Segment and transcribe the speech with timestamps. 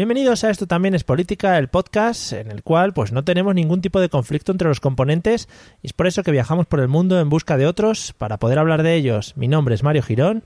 [0.00, 3.82] Bienvenidos a Esto también es política, el podcast en el cual pues no tenemos ningún
[3.82, 5.46] tipo de conflicto entre los componentes
[5.82, 8.58] y es por eso que viajamos por el mundo en busca de otros para poder
[8.58, 9.34] hablar de ellos.
[9.36, 10.42] Mi nombre es Mario Girón.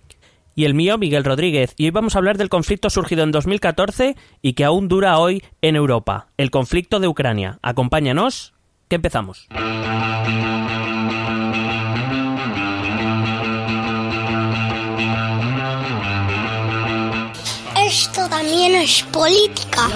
[0.57, 1.73] Y el mío, Miguel Rodríguez.
[1.77, 5.45] Y hoy vamos a hablar del conflicto surgido en 2014 y que aún dura hoy
[5.63, 7.61] en Europa, el conflicto de Ucrania.
[7.63, 8.55] Acompáñanos,
[8.89, 9.47] que empezamos.
[18.85, 19.89] Es política.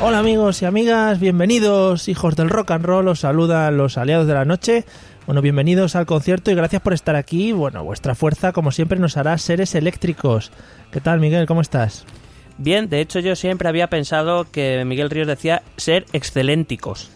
[0.00, 4.34] Hola amigos y amigas, bienvenidos hijos del rock and roll, os saludan los aliados de
[4.34, 4.84] la noche.
[5.26, 7.50] Bueno, bienvenidos al concierto y gracias por estar aquí.
[7.50, 10.52] Bueno, vuestra fuerza como siempre nos hará seres eléctricos.
[10.92, 11.46] ¿Qué tal Miguel?
[11.46, 12.04] ¿Cómo estás?
[12.58, 17.10] Bien, de hecho yo siempre había pensado que Miguel Ríos decía ser excelenticos.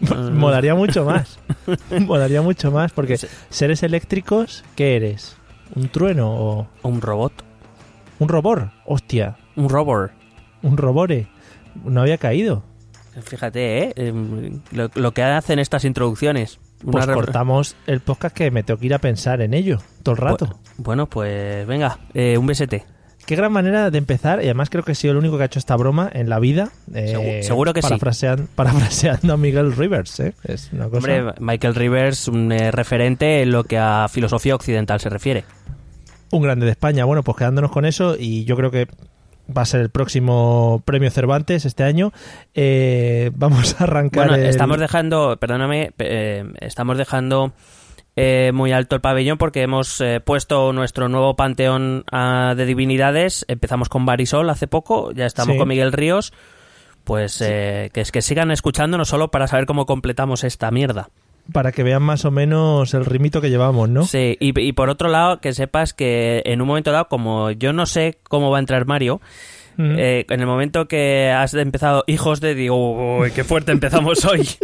[0.32, 1.38] Molaría mucho más.
[2.00, 5.36] Molaría mucho más porque seres eléctricos, ¿qué eres?
[5.74, 7.32] ¿Un trueno o Un robot.
[8.18, 8.70] un robor?
[8.86, 10.12] Hostia, Un robot.
[10.62, 11.26] un robore.
[11.84, 12.62] No había caído.
[13.22, 13.92] Fíjate, ¿eh?
[13.96, 16.58] Em, Lo, lo que hacen estas introducciones.
[16.84, 19.78] Pues Una re- cortamos el podcast que me tengo que ir a pensar en ello
[20.02, 20.46] todo el rato.
[20.46, 22.84] Bu- Bueno, pues venga, eh, un besete.
[23.26, 25.46] Qué gran manera de empezar, y además creo que he sido el único que ha
[25.46, 26.70] hecho esta broma en la vida.
[26.94, 27.88] eh, Segu- seguro que sí.
[27.88, 30.34] parafrasean- Parafraseando a Miguel Rivers, ¿eh?
[30.44, 30.96] Es una cosa...
[30.98, 35.44] Hombre, Michael Rivers, un eh, referente en lo que a filosofía occidental se refiere.
[36.30, 37.04] Un grande de España.
[37.06, 38.88] Bueno, pues quedándonos con eso, y yo creo que
[39.56, 42.12] va a ser el próximo premio Cervantes este año.
[42.54, 44.28] eh, vamos a arrancar.
[44.28, 47.52] Bueno, el- estamos dejando, perdóname, eh, estamos dejando
[48.16, 53.44] eh, muy alto el pabellón porque hemos eh, puesto nuestro nuevo panteón ah, de divinidades.
[53.48, 55.58] Empezamos con Barisol hace poco, ya estamos Sí.
[55.58, 56.32] con Miguel Ríos.
[57.04, 61.10] Pues eh, que es que sigan escuchándonos solo para saber cómo completamos esta mierda.
[61.52, 64.04] Para que vean más o menos el rimito que llevamos, ¿no?
[64.04, 67.74] Sí, y, y por otro lado, que sepas que en un momento dado, como yo
[67.74, 69.20] no sé cómo va a entrar Mario,
[69.78, 74.48] Eh, en el momento que has empezado Hijos de, digo, uy, qué fuerte empezamos hoy.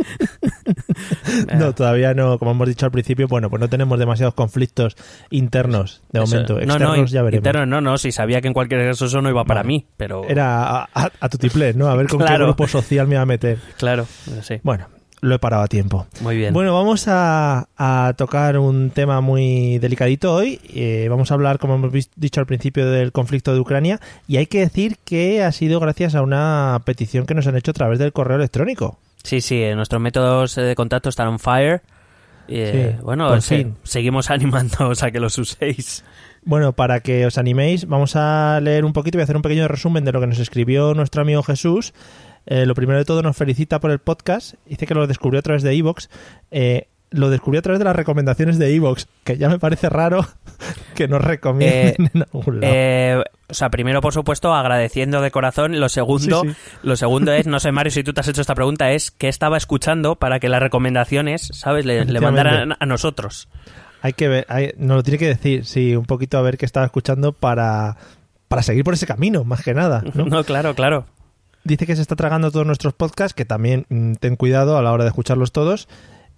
[1.58, 4.96] No, todavía no, como hemos dicho al principio, bueno, pues no tenemos demasiados conflictos
[5.30, 6.54] internos de Eso- momento.
[6.54, 7.40] no, Externos no, ya veremos.
[7.46, 9.86] interno no, no, si sabía que en cualquier caso eso no iba para Bueno, mí,
[9.96, 10.24] pero...
[10.28, 11.88] Era a, a, a tu tiplé, ¿no?
[11.88, 13.58] A ver con qué grupo social me iba a meter.
[13.78, 14.06] Claro,
[14.42, 14.88] sí, Bueno,
[15.22, 16.06] lo he parado a tiempo.
[16.20, 16.52] muy bien.
[16.54, 20.60] Bueno, vamos a, a tocar un tema muy delicadito hoy.
[20.74, 24.00] Eh, vamos a hablar, como hemos dicho al principio, del conflicto de Ucrania.
[24.26, 27.72] Y hay que decir que ha sido gracias a una petición que nos han hecho
[27.72, 28.98] a través del correo electrónico.
[29.22, 31.82] Sí, sí, eh, nuestros métodos eh, de contacto están on fire.
[32.48, 33.76] Eh, Sí, bueno, por se- fin.
[33.84, 36.04] seguimos animándoos a que los uséis.
[36.42, 40.04] Bueno, para que os animéis, vamos a leer un poquito y hacer un pequeño resumen
[40.06, 41.92] de lo que nos escribió nuestro amigo Jesús.
[42.46, 44.54] Eh, lo primero de todo, nos felicita por el podcast.
[44.66, 46.08] Dice que lo descubrió a través de Evox.
[47.12, 50.24] lo descubrió a través de las recomendaciones de Evox, que ya me parece raro
[50.94, 52.72] que nos recomienden en algún lado.
[52.74, 55.78] Eh, o sea, primero, por supuesto, agradeciendo de corazón.
[55.80, 56.56] Lo segundo, Sí, sí.
[56.84, 59.28] lo segundo es, no sé, Mario, si tú te has hecho esta pregunta, es qué
[59.28, 63.48] estaba escuchando para que las recomendaciones, ¿sabes?, le, mandaran a nosotros.
[64.02, 66.64] Hay que ver, hay- nos lo tiene que decir, sí, un poquito a ver qué
[66.64, 67.96] estaba escuchando para,
[68.48, 70.02] para seguir por ese camino, más que nada.
[70.14, 70.26] ¿no?
[70.26, 71.06] No, claro, claro.
[71.64, 74.92] Dice que se está tragando todos nuestros podcasts, que también mm, ten cuidado a la
[74.92, 75.88] hora de escucharlos todos.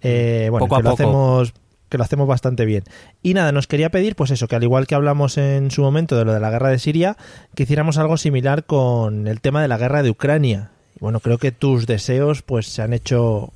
[0.01, 1.03] Eh, bueno, Poco a que lo poco.
[1.03, 1.53] hacemos
[1.89, 2.83] que lo hacemos bastante bien.
[3.21, 6.17] Y nada, nos quería pedir, pues eso, que al igual que hablamos en su momento
[6.17, 7.17] de lo de la guerra de Siria,
[7.53, 10.71] que hiciéramos algo similar con el tema de la guerra de Ucrania.
[10.95, 13.53] Y bueno, creo que tus deseos pues se han hecho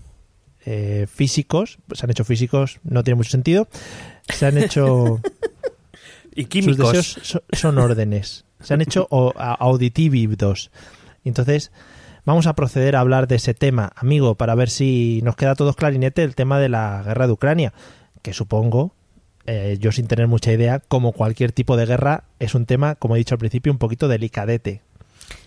[0.67, 3.67] eh, físicos, se han hecho físicos, no tiene mucho sentido.
[4.29, 5.19] Se han hecho
[6.35, 6.77] Y sus químicos.
[6.94, 8.45] deseos so- son órdenes.
[8.61, 9.33] Se han hecho o-
[11.27, 11.71] Entonces,
[12.25, 15.55] vamos a proceder a hablar de ese tema, amigo, para ver si nos queda a
[15.55, 17.73] todos clarinete el tema de la guerra de Ucrania,
[18.21, 18.93] que supongo,
[19.45, 23.15] eh, yo sin tener mucha idea, como cualquier tipo de guerra, es un tema, como
[23.15, 24.81] he dicho al principio, un poquito delicadete.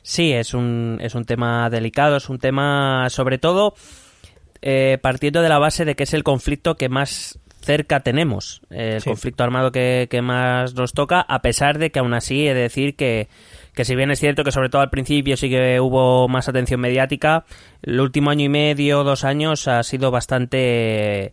[0.02, 3.74] Sí, es un, es un tema delicado, es un tema sobre todo
[4.62, 9.00] eh, partiendo de la base de que es el conflicto que más cerca tenemos, el
[9.02, 9.08] Sí.
[9.10, 12.60] conflicto armado que, que más nos toca, a pesar de que aún así he de
[12.62, 13.28] decir que,
[13.80, 16.80] que si bien es cierto que sobre todo al principio sí que hubo más atención
[16.80, 17.47] mediática,
[17.80, 21.32] el último año y medio, dos años ha sido bastante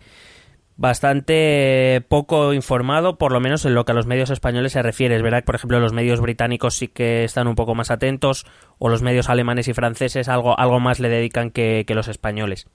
[0.77, 5.17] bastante poco informado, por lo menos en lo que a los medios españoles se refiere.
[5.17, 8.45] Es verdad que, por ejemplo, los medios británicos sí que están un poco más atentos,
[8.79, 12.67] o los medios alemanes y franceses algo, algo más le dedican que, que los españoles.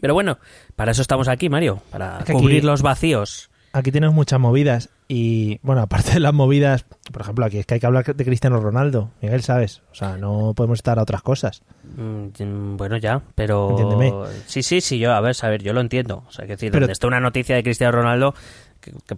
[0.00, 0.38] Pero bueno,
[0.74, 3.48] para eso estamos aquí, Mario, para Es que aquí- cubrir los vacíos.
[3.74, 7.74] Aquí tienes muchas movidas y, bueno, aparte de las movidas, por ejemplo, aquí es que
[7.74, 9.82] hay que hablar de Cristiano Ronaldo, Miguel, ¿sabes?
[9.92, 11.62] O sea, no podemos estar a otras cosas.
[11.96, 13.70] Mm, Bueno, ya, pero...
[13.70, 14.12] Entiéndeme.
[14.46, 16.24] Sí, sí, sí, yo, a ver, a ver, yo lo entiendo.
[16.26, 18.34] O sea, que decir, Pero- donde está una noticia de Cristiano Ronaldo,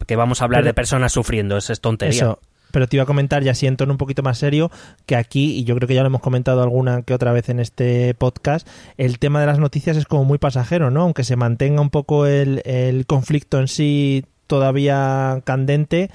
[0.06, 2.14] que, vamos a hablar Pero- de personas sufriendo, eso es tontería.
[2.22, 2.38] Eso.
[2.72, 4.68] Pero te iba a comentar, ya así en tono un poquito más serio,
[5.06, 7.60] que aquí, y yo creo que ya lo hemos comentado alguna que otra vez en
[7.60, 8.66] este podcast,
[8.96, 11.02] el tema de las noticias es como muy pasajero, ¿no?
[11.02, 16.10] Aunque se mantenga un poco el, el conflicto en sí todavía candente,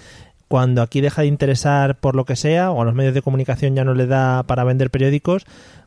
[0.48, 3.76] cuando aquí deja de interesar por lo que sea, o a los medios de comunicación
[3.76, 5.46] ya no le da para vender periódicos,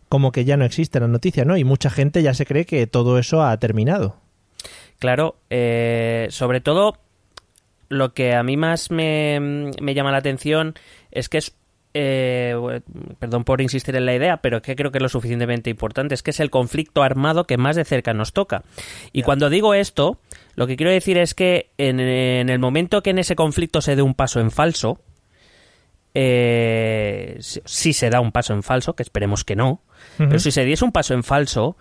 [0.09, 1.57] como que ya no existe la noticia, ¿no?
[1.57, 4.17] Y mucha gente ya se cree que todo eso ha terminado.
[4.99, 6.99] Claro, eh, sobre todo
[7.89, 10.75] lo que a mí más me, me llama la atención
[11.11, 11.55] es que es
[11.95, 12.81] eh,
[13.19, 16.23] perdón por insistir en la idea, pero que creo que es lo suficientemente importante, es
[16.23, 18.63] que es el conflicto armado que más de cerca nos toca.
[19.13, 20.19] Y cuando digo esto,
[20.55, 23.97] lo que quiero decir es que en, en, el momento que en ese conflicto se
[23.97, 25.01] dé un paso en falso,
[26.15, 29.83] eh, si se da un paso en falso, que esperemos que no,
[30.19, 31.77] pero si se diese un paso en falso,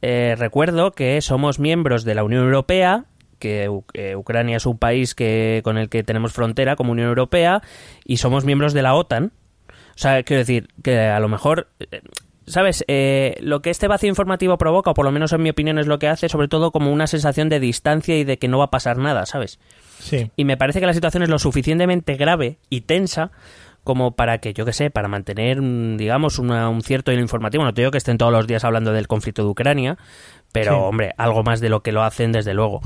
[0.00, 3.06] eh, recuerdo que somos miembros de la Unión Europea,
[3.38, 7.62] que eh, Ucrania es un país que, con el que tenemos frontera como Unión Europea,
[8.04, 9.32] y somos miembros de la OTAN.
[9.68, 12.00] O sea, quiero decir que a lo mejor eh,
[12.46, 12.84] ¿Sabes?
[12.88, 15.86] Eh, lo que este vacío informativo provoca, o por lo menos en mi opinión es
[15.86, 18.64] lo que hace, sobre todo como una sensación de distancia y de que no va
[18.64, 19.58] a pasar nada, ¿sabes?
[19.98, 20.30] Sí.
[20.36, 23.30] Y me parece que la situación es lo suficientemente grave y tensa
[23.82, 27.64] como para que, yo qué sé, para mantener, mm, digamos, una, un cierto hilo informativo.
[27.64, 29.98] No te digo que estén todos los días hablando del conflicto de Ucrania,
[30.52, 30.78] pero, Sí.
[30.80, 32.80] hombre, algo más de lo que lo hacen, desde luego.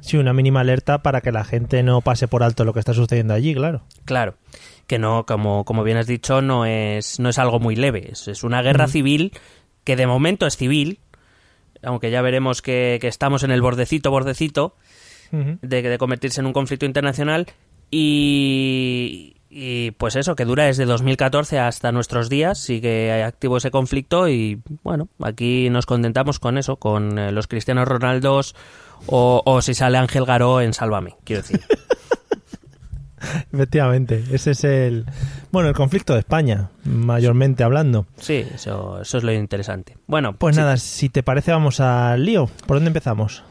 [0.00, 2.92] Sí, una mínima alerta para que la gente no pase por alto lo que está
[2.92, 3.82] sucediendo allí, claro.
[4.04, 4.34] Claro,
[4.86, 8.10] que no, como, como bien has dicho, no es, no es algo muy leve.
[8.12, 9.32] Es, es una guerra civil
[9.84, 11.00] que de momento es civil,
[11.82, 14.76] aunque ya veremos que, que estamos en el bordecito, bordecito,
[15.32, 15.58] Ujú.
[15.62, 17.46] de, de convertirse en un conflicto internacional
[17.90, 24.28] y, y, pues eso, que dura desde 2014 hasta nuestros días, sigue activo ese conflicto
[24.28, 28.54] y bueno, aquí nos contentamos con eso, con eh, los Cristianos Ronaldos
[29.06, 31.60] o, o si sale Ángel Garó en Sálvame, quiero decir.
[33.52, 35.06] Efectivamente, ese es el
[35.50, 38.06] bueno el conflicto de España, mayormente hablando.
[38.16, 39.96] Sí, eso, eso es lo interesante.
[40.06, 40.60] Bueno, Pues sí.
[40.60, 42.48] nada, si te parece vamos al lío.
[42.66, 43.42] ¿Por dónde empezamos?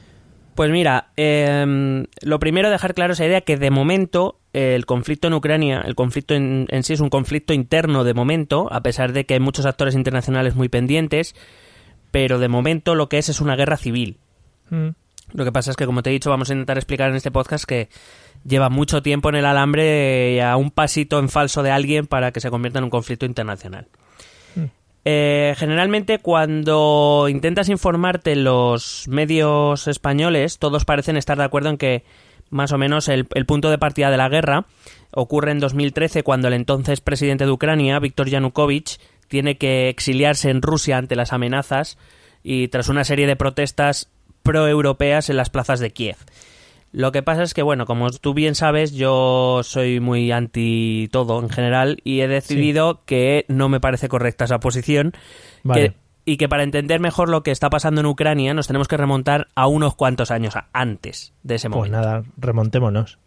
[0.56, 5.28] Pues mira, eh, lo primero dejar claro esa idea que de momento eh, el conflicto
[5.30, 9.14] en Ucrania, el conflicto en, en sí es un conflicto interno de momento, a pesar
[9.14, 11.36] de que hay muchos actores internacionales muy pendientes,
[12.12, 14.18] pero de momento lo que es es una guerra civil.
[14.70, 14.90] Mm,
[15.34, 17.32] Lo que pasa es que, como te he dicho, vamos a intentar explicar en este
[17.32, 17.88] podcast que
[18.46, 22.32] lleva mucho tiempo en el alambre y a un pasito en falso de alguien para
[22.32, 23.88] que se convierta en un conflicto internacional.
[25.04, 31.78] Eh, generalmente cuando intentas informarte en los medios españoles, todos parecen estar de acuerdo en
[31.78, 32.04] que
[32.52, 34.66] más o menos el, el punto de partida de la guerra
[35.12, 40.62] ocurre en 2013 cuando el entonces presidente de Ucrania, Víctor Yanukovych, tiene que exiliarse en
[40.62, 41.98] Rusia ante las amenazas
[42.44, 44.10] y tras una serie de protestas
[44.44, 46.18] proeuropeas en las plazas de Kiev.
[46.94, 51.40] Lo que pasa es que, bueno, como tú bien sabes, yo soy muy anti todo
[51.40, 55.14] en general y he decidido que no me parece correcta esa posición.
[55.64, 55.90] Vale.
[55.92, 58.96] que- y que para entender mejor lo que está pasando en Ucrania nos tenemos que
[58.96, 61.98] remontar a unos cuantos años antes de ese Pues momento.
[61.98, 63.18] nada, remontémonos.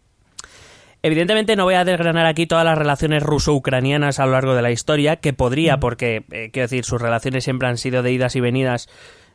[1.03, 4.71] Evidentemente no voy a desgranar aquí todas las relaciones ruso-ucranianas a lo largo de la
[4.71, 8.39] historia, que podría, porque, eh, quiero decir, sus relaciones siempre han sido de idas y
[8.39, 8.87] venidas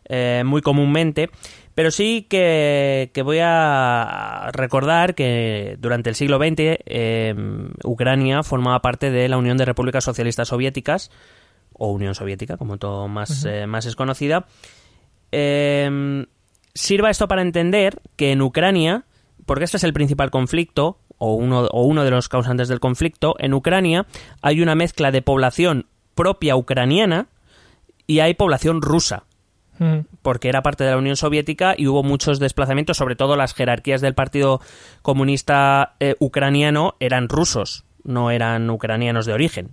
[0.09, 1.31] eh, muy comúnmente,
[1.75, 7.35] pero sí que, que voy a recordar que durante el siglo XX eh,
[7.85, 11.11] Ucrania formaba parte de la Unión de Repúblicas Socialistas Soviéticas,
[11.73, 14.47] o Unión Soviética, como todo más, eh, más es conocida.
[15.33, 16.27] Eh,
[16.75, 19.05] sirva esto para entender que en Ucrania,
[19.47, 23.37] porque este es el principal conflicto, o uno, o uno de los causantes del conflicto,
[23.39, 24.07] en Ucrania
[24.43, 27.29] hay una mezcla de población propia ucraniana
[28.07, 29.25] y hay población rusa
[29.81, 33.55] Mm, porque era parte de la Unión Soviética y hubo muchos desplazamientos, sobre todo las
[33.55, 34.61] jerarquías del Partido
[35.01, 39.71] Comunista eh, Ucraniano eran rusos, no eran ucranianos de origen.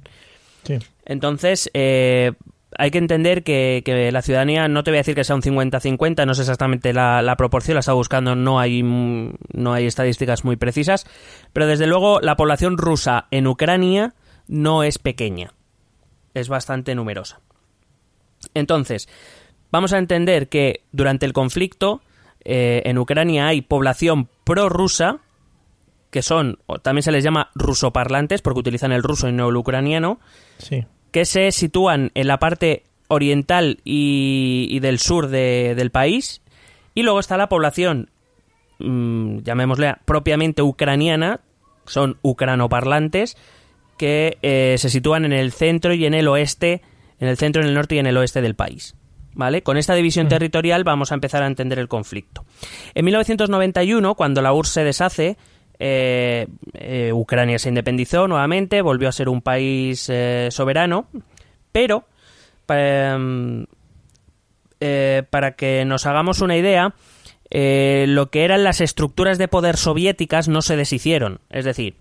[0.64, 0.80] Sí.
[1.06, 2.32] Entonces, eh,
[2.78, 5.42] hay que entender que, que la ciudadanía, no te voy a decir que sea un
[5.42, 10.46] 50-50, no sé exactamente la, la proporción, la estaba buscando, no hay, no hay estadísticas
[10.46, 11.06] muy precisas,
[11.52, 14.14] pero desde luego la población rusa en Ucrania
[14.48, 15.52] no es pequeña,
[16.34, 17.42] es bastante numerosa.
[18.54, 19.10] Entonces,
[19.72, 22.02] vamos a entender que durante el conflicto
[22.46, 25.20] eh, en Ucrania hay población prorrusa,
[26.12, 29.56] que son, o también se les llama rusoparlantes, porque utilizan el ruso y no el
[29.58, 30.20] ucraniano,
[30.58, 30.86] Sí.
[31.12, 36.42] que se sitúan en la parte oriental y, y del sur de- del país.
[36.94, 38.10] Y luego está la población,
[38.80, 41.42] mm, llamémosle propiamente ucraniana,
[41.86, 43.38] son ucranoparlantes,
[43.98, 46.82] que eh, se sitúan en el centro y en el oeste,
[47.20, 48.96] en el centro, en el norte y en el oeste del país.
[49.38, 49.62] ¿Vale?
[49.62, 52.44] Con esta división territorial vamos a empezar a entender el conflicto.
[52.96, 55.38] En 1991, cuando la URSS se deshace,
[55.77, 61.08] eh, eh, Ucrania se independizó nuevamente, volvió a ser un país eh, soberano,
[61.72, 62.08] pero
[62.67, 63.67] em,
[65.29, 66.96] para que nos hagamos una idea,
[67.51, 71.41] lo que eran las estructuras de poder soviéticas no se deshicieron.
[71.51, 71.96] Es decir,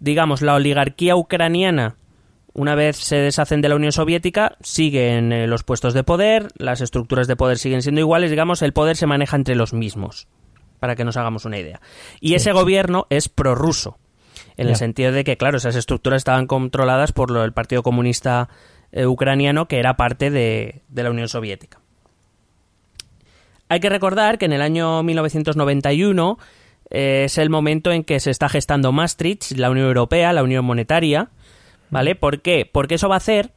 [0.00, 1.94] digamos, la oligarquía ucraniana,
[2.56, 7.26] una vez se deshacen de la Unión Soviética, siguen los puestos de poder, las estructuras
[7.26, 10.26] de poder siguen siendo iguales, digamos, el poder se maneja entre los mismos
[10.80, 11.82] para que nos hagamos una idea.
[12.18, 13.98] Y ese gobierno es prorruso,
[14.56, 18.48] en el sentido de que, claro, esas estructuras estaban controladas por el Partido Comunista
[18.90, 21.80] eh, Ucraniano, que era parte de, la Unión Soviética.
[23.68, 26.38] Hay que recordar que en el año 1991
[26.88, 30.64] eh, es el momento en que se está gestando Maastricht, la Unión Europea, la Unión
[30.64, 31.30] Monetaria,
[31.90, 32.14] ¿vale?
[32.14, 32.68] ¿Por qué?
[32.70, 33.52] Porque eso va a hacer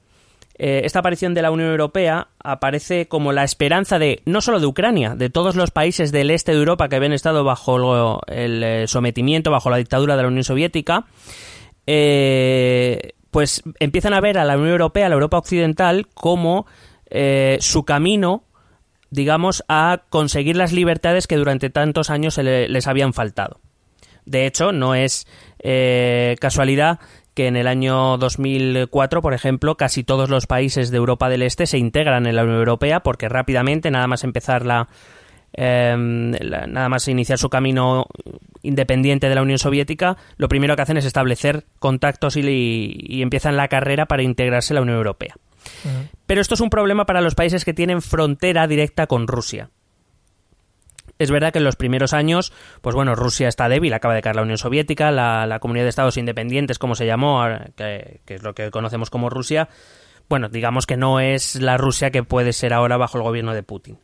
[0.62, 4.66] eh, esta aparición de la Unión Europea aparece como la esperanza de, no solo de
[4.66, 8.86] Ucrania, de todos los países del este de Europa que habían estado bajo el eh,
[8.86, 11.06] sometimiento, bajo la dictadura de la Unión Soviética,
[11.88, 16.68] eh, pues empiezan a ver a la Unión Europea, a la Europa Occidental, como
[17.60, 18.44] su camino
[19.10, 23.60] digamos, a conseguir las libertades que durante tantos años les habían faltado.
[24.26, 25.26] De hecho, no es
[26.40, 27.00] casualidad
[27.40, 31.68] que en el año 2004, por ejemplo, casi todos los países de Europa del Este
[31.68, 34.64] se integran en la Unión Europea porque rápidamente, nada más empezar
[35.54, 38.08] em, la, nada más iniciar su camino
[38.62, 43.70] independiente de la Unión Soviética, lo primero que hacen es establecer contactos y, empiezan la
[43.70, 45.36] carrera para integrarse en la Unión Europea.
[46.26, 49.70] Pero esto es un problema para los países que tienen frontera directa con Rusia.
[51.20, 54.38] Es verdad que en los primeros años, pues bueno, Rusia está débil, acaba de caer
[54.38, 57.44] la Unión Soviética, la, Comunidad de Estados Independientes, como se llamó,
[57.76, 59.68] que, es lo que conocemos como Rusia,
[60.30, 63.64] bueno, digamos que no es la Rusia que puede ser ahora bajo el gobierno de
[63.64, 64.00] Putin.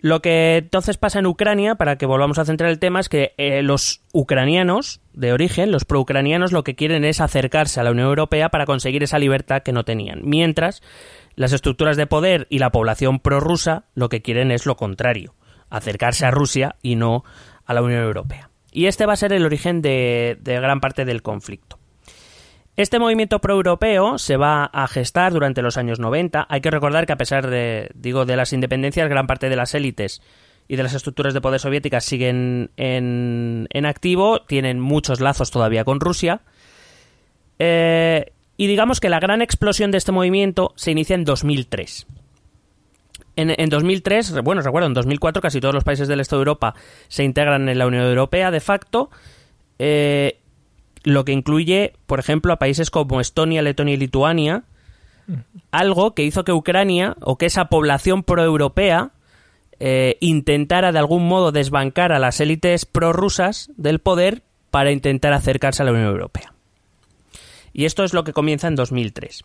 [0.00, 3.34] Lo que entonces pasa en Ucrania, para que volvamos a centrar el tema, es que
[3.36, 8.08] eh, los ucranianos de origen, los pro-ucranianos, lo que quieren es acercarse a la Unión
[8.08, 10.22] Europea para conseguir esa libertad que no tenían.
[10.24, 10.82] Mientras
[11.36, 15.34] las estructuras de poder y la población prorrusa lo que quieren es lo contrario
[15.70, 17.24] acercarse a Rusia y no
[17.64, 18.50] a la Unión Europea.
[18.72, 21.78] Y este va a ser el origen de, gran parte del conflicto.
[22.76, 26.46] Este movimiento proeuropeo se va a gestar durante los años 90.
[26.48, 29.74] Hay que recordar que a pesar de, digo, de las independencias, gran parte de las
[29.74, 30.22] élites
[30.68, 36.00] y de las estructuras de poder soviéticas siguen en, activo, tienen muchos lazos todavía con
[36.00, 36.42] Rusia.
[37.58, 42.06] Eh, y digamos que la gran explosión de este movimiento se inicia en 2003.
[43.40, 46.74] En, 2003, bueno, recuerdo, en 2004 casi todos los países del este de Europa
[47.08, 49.10] se integran en la Unión Europea de facto,
[49.78, 50.38] eh,
[51.04, 54.64] lo que incluye, por ejemplo, a países como Estonia, Letonia y Lituania,
[55.70, 59.12] algo que hizo que Ucrania o que esa población proeuropea
[59.78, 65.82] eh, intentara de algún modo desbancar a las élites prorrusas del poder para intentar acercarse
[65.82, 66.52] a la Unión Europea.
[67.72, 69.44] Y esto es lo que comienza en 2003.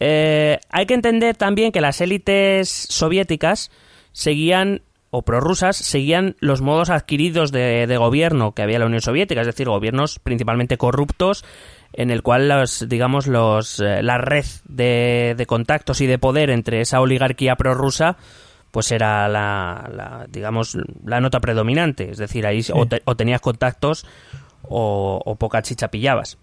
[0.00, 3.70] Eh, hay que entender también que las élites soviéticas
[4.12, 9.46] seguían o prorrusas seguían los modos adquiridos de, gobierno que había la Unión Soviética, es
[9.46, 11.44] decir, gobiernos principalmente corruptos
[11.94, 16.82] en el cual los, digamos los eh, la red de, contactos y de poder entre
[16.82, 18.18] esa oligarquía prorrusa
[18.70, 24.04] pues era la, digamos la nota predominante, es decir, ahí o, tenías contactos
[24.62, 26.36] o, o poca chicha pillabas.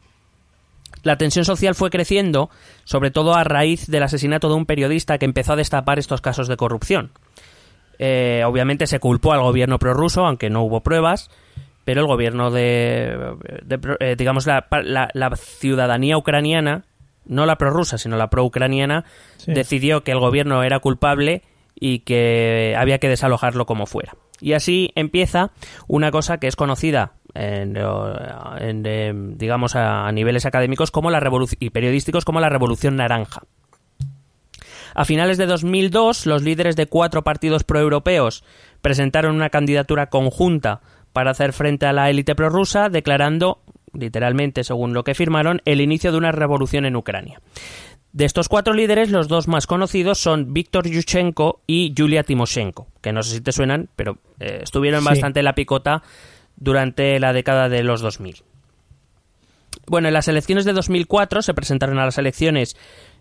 [1.06, 2.50] La tensión social fue creciendo,
[2.84, 6.48] sobre todo a raíz del asesinato de un periodista que empezó a destapar estos casos
[6.48, 7.12] de corrupción.
[8.00, 11.30] Eh, obviamente se culpó al gobierno prorruso, aunque no hubo pruebas,
[11.84, 13.36] pero el gobierno de,
[14.00, 14.66] eh, digamos, la,
[15.36, 16.86] ciudadanía ucraniana,
[17.28, 19.06] no la prorrusa, sino la pro-ucraniana,
[19.46, 21.44] decidió que el gobierno era culpable
[21.76, 24.16] y que había que desalojarlo como fuera.
[24.42, 25.52] Y así empieza
[25.88, 31.22] una cosa que es conocida en, digamos a, niveles académicos como la
[31.60, 33.42] y periodísticos como la Revolución Naranja.
[34.94, 38.46] A finales de 2002, los líderes de cuatro partidos proeuropeos
[38.82, 43.62] presentaron una candidatura conjunta para hacer frente a la élite prorrusa, declarando,
[43.94, 47.42] literalmente según lo que firmaron, el inicio de una revolución en Ucrania.
[48.14, 53.12] De estos cuatro líderes, los dos más conocidos son Víctor Yushchenko y Yulia Timoshenko, que
[53.12, 56.02] no sé si te suenan, pero eh, estuvieron bastante en la picota
[56.58, 58.44] durante la década de los 2000.
[59.88, 62.76] Bueno, en las elecciones de 2004 se presentaron a las elecciones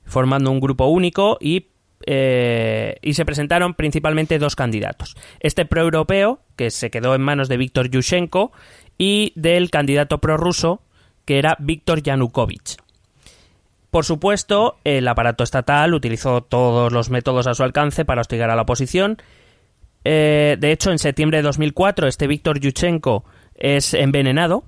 [0.05, 1.69] formando un grupo único y,
[2.07, 5.17] eh, y se presentaron principalmente dos candidatos.
[5.41, 8.53] Este proeuropeo, que se quedó en manos de Víctor Yushchenko,
[8.97, 10.81] y del candidato prorruso,
[11.25, 12.76] que era Víctor Yanukovych.
[13.91, 18.57] Por supuesto, el aparato estatal utilizó todos los métodos a su alcance para hostigar a
[18.57, 19.19] la oposición
[20.04, 24.64] eh, de hecho, en septiembre de 2004, este Víctor Yushchenko es envenenado.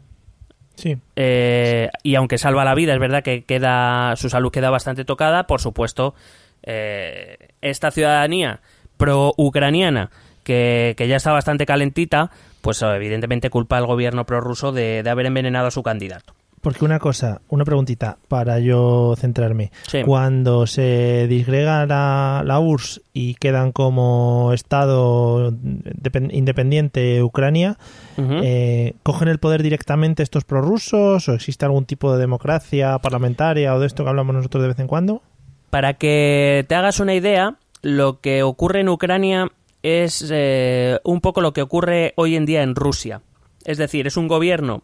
[0.76, 0.94] Sí.
[1.16, 5.46] eh, y aunque salva la vida, es verdad que queda su salud queda bastante tocada.
[5.46, 6.14] Por supuesto,
[6.62, 8.60] eh, esta ciudadanía
[8.98, 10.10] pro-ucraniana,
[10.44, 15.26] que, que ya está bastante calentita, pues evidentemente culpa al gobierno prorruso de, de haber
[15.26, 16.34] envenenado a su candidato.
[16.66, 19.70] Porque una cosa, una preguntita para yo centrarme.
[19.87, 20.02] Sí.
[20.04, 27.78] Cuando se disgrega la, la URSS y quedan como Estado depen- independiente Ucrania,
[28.18, 33.78] eh, ¿cogen el poder directamente estos prorrusos o existe algún tipo de democracia parlamentaria o
[33.78, 35.23] de esto que hablamos nosotros de vez en cuando?
[35.70, 39.52] Para que te hagas una idea, lo que ocurre en Ucrania
[39.85, 43.20] es eh, un poco lo que ocurre hoy en día en Rusia.
[43.64, 44.82] Es decir, es un gobierno,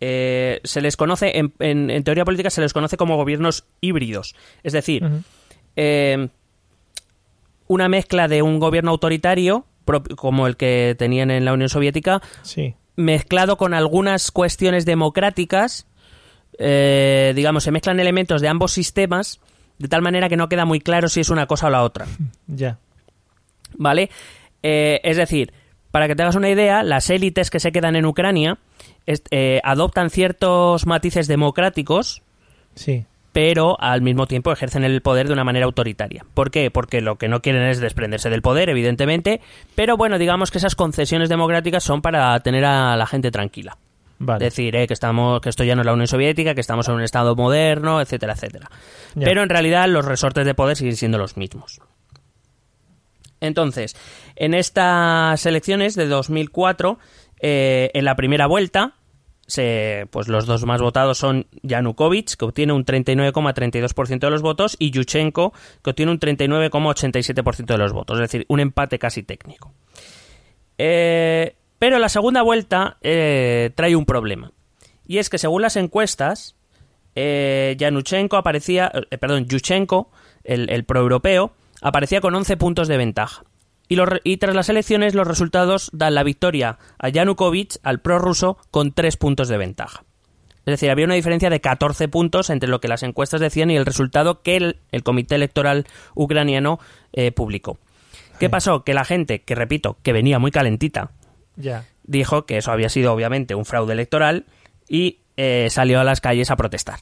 [0.00, 4.34] eh, se les conoce, en, en- en teoría política se les conoce como gobiernos híbridos.
[4.62, 5.08] Es decir,
[5.76, 6.28] eh,
[7.68, 9.64] una mezcla de un gobierno autoritario,
[10.16, 12.74] como el que tenían en la Unión Soviética, Sí.
[12.96, 15.86] mezclado con algunas cuestiones democráticas,
[16.58, 19.40] eh, digamos, se mezclan elementos de ambos sistemas,
[19.78, 22.06] de tal manera que no queda muy claro si es una cosa o la otra,
[22.46, 22.78] Ya.
[23.76, 24.10] ¿vale?
[24.62, 25.52] Es decir,
[25.90, 28.58] para que te hagas una idea, las élites que se quedan en Ucrania
[29.06, 32.22] eh, adoptan ciertos matices democráticos,
[32.74, 33.04] Sí.
[33.32, 36.24] pero al mismo tiempo ejercen el poder de una manera autoritaria.
[36.34, 36.70] ¿Por qué?
[36.70, 39.40] Porque lo que no quieren es desprenderse del poder, evidentemente,
[39.74, 43.76] pero bueno, digamos que esas concesiones democráticas son para tener a la gente tranquila.
[44.18, 44.42] Vale.
[44.46, 46.94] decir eh, que estamos que esto ya no es la Unión Soviética, que estamos en
[46.94, 48.70] un estado moderno, etcétera, etcétera.
[49.14, 49.26] Ya.
[49.26, 51.82] Pero en realidad los resortes de poder siguen siendo los mismos.
[53.40, 53.94] Entonces,
[54.36, 56.98] en estas elecciones de 2004,
[57.48, 58.94] eh, en la primera vuelta,
[60.10, 64.90] pues los dos más votados son Yanukovych, que obtiene un 39,32% de los votos, y
[64.90, 65.52] Yushchenko,
[65.84, 68.18] que obtiene un 39,87% de los votos.
[68.18, 69.72] Es decir, un empate casi técnico.
[70.76, 74.50] Eh, pero la segunda vuelta eh, trae un problema.
[75.06, 76.56] Y es que según las encuestas,
[77.14, 77.76] eh,
[78.32, 80.10] aparecía, eh, perdón, Yushchenko,
[80.42, 83.44] el, el proeuropeo, aparecía con 11 puntos de ventaja.
[83.88, 88.00] Y, los re- y tras las elecciones los resultados dan la victoria a Yanukovych, al
[88.00, 90.04] prorruso, con 3 puntos de ventaja.
[90.60, 93.76] Es decir, había una diferencia de 14 puntos entre lo que las encuestas decían y
[93.76, 96.80] el resultado que el, el Comité Electoral ucraniano
[97.12, 97.78] eh, publicó.
[98.40, 98.82] ¿Qué pasó?
[98.82, 101.12] Que la gente, que repito, que venía muy calentita,
[102.02, 104.44] dijo que eso había sido obviamente un fraude electoral
[104.88, 106.98] y eh, salió a las calles a protestar.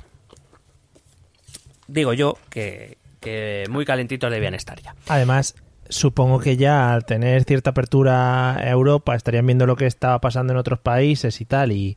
[1.87, 4.95] Digo yo que, que muy calentitos debían estar ya.
[5.09, 5.55] Además,
[5.89, 10.53] supongo que ya al tener cierta apertura a Europa estarían viendo lo que estaba pasando
[10.53, 11.97] en otros países y tal, y,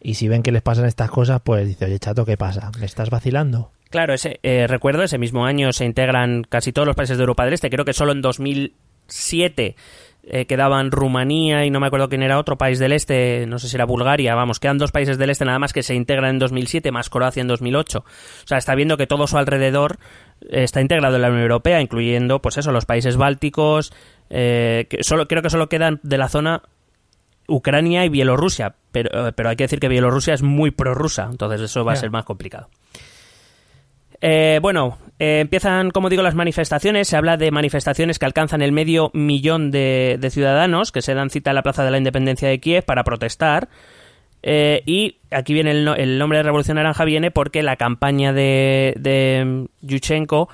[0.00, 2.70] y si ven que les pasan estas cosas, pues dice, oye, chato, ¿qué pasa?
[2.78, 3.70] ¿Me estás vacilando?
[3.90, 7.44] Claro, ese, eh, recuerdo, ese mismo año se integran casi todos los países de Europa
[7.44, 7.70] del Este.
[7.70, 9.74] Creo que solo en 2007
[10.22, 13.68] eh, quedaban Rumanía y no me acuerdo quién era otro país del Este, no sé
[13.68, 16.38] si era Bulgaria, vamos, quedan dos países del Este nada más que se integran en
[16.38, 17.98] 2007, más Croacia en 2008.
[17.98, 19.98] O sea, está viendo que todo su alrededor
[20.48, 23.92] está integrado en la Unión Europea, incluyendo, pues eso, los países bálticos,
[24.30, 26.62] eh, que solo, creo que solo quedan de la zona
[27.48, 31.60] Ucrania y Bielorrusia, pero, eh, pero hay que decir que Bielorrusia es muy prorrusa, entonces
[31.60, 32.68] eso va a ser más complicado.
[34.20, 37.08] Eh, bueno, eh, empiezan, como digo, las manifestaciones.
[37.08, 41.30] Se habla de manifestaciones que alcanzan el medio millón de, de ciudadanos que se dan
[41.30, 43.68] cita en la Plaza de la Independencia de Kiev para protestar.
[44.42, 48.32] Eh, y aquí viene el, no- el nombre de Revolución Naranja viene porque la campaña
[48.32, 50.48] de, de Yushchenko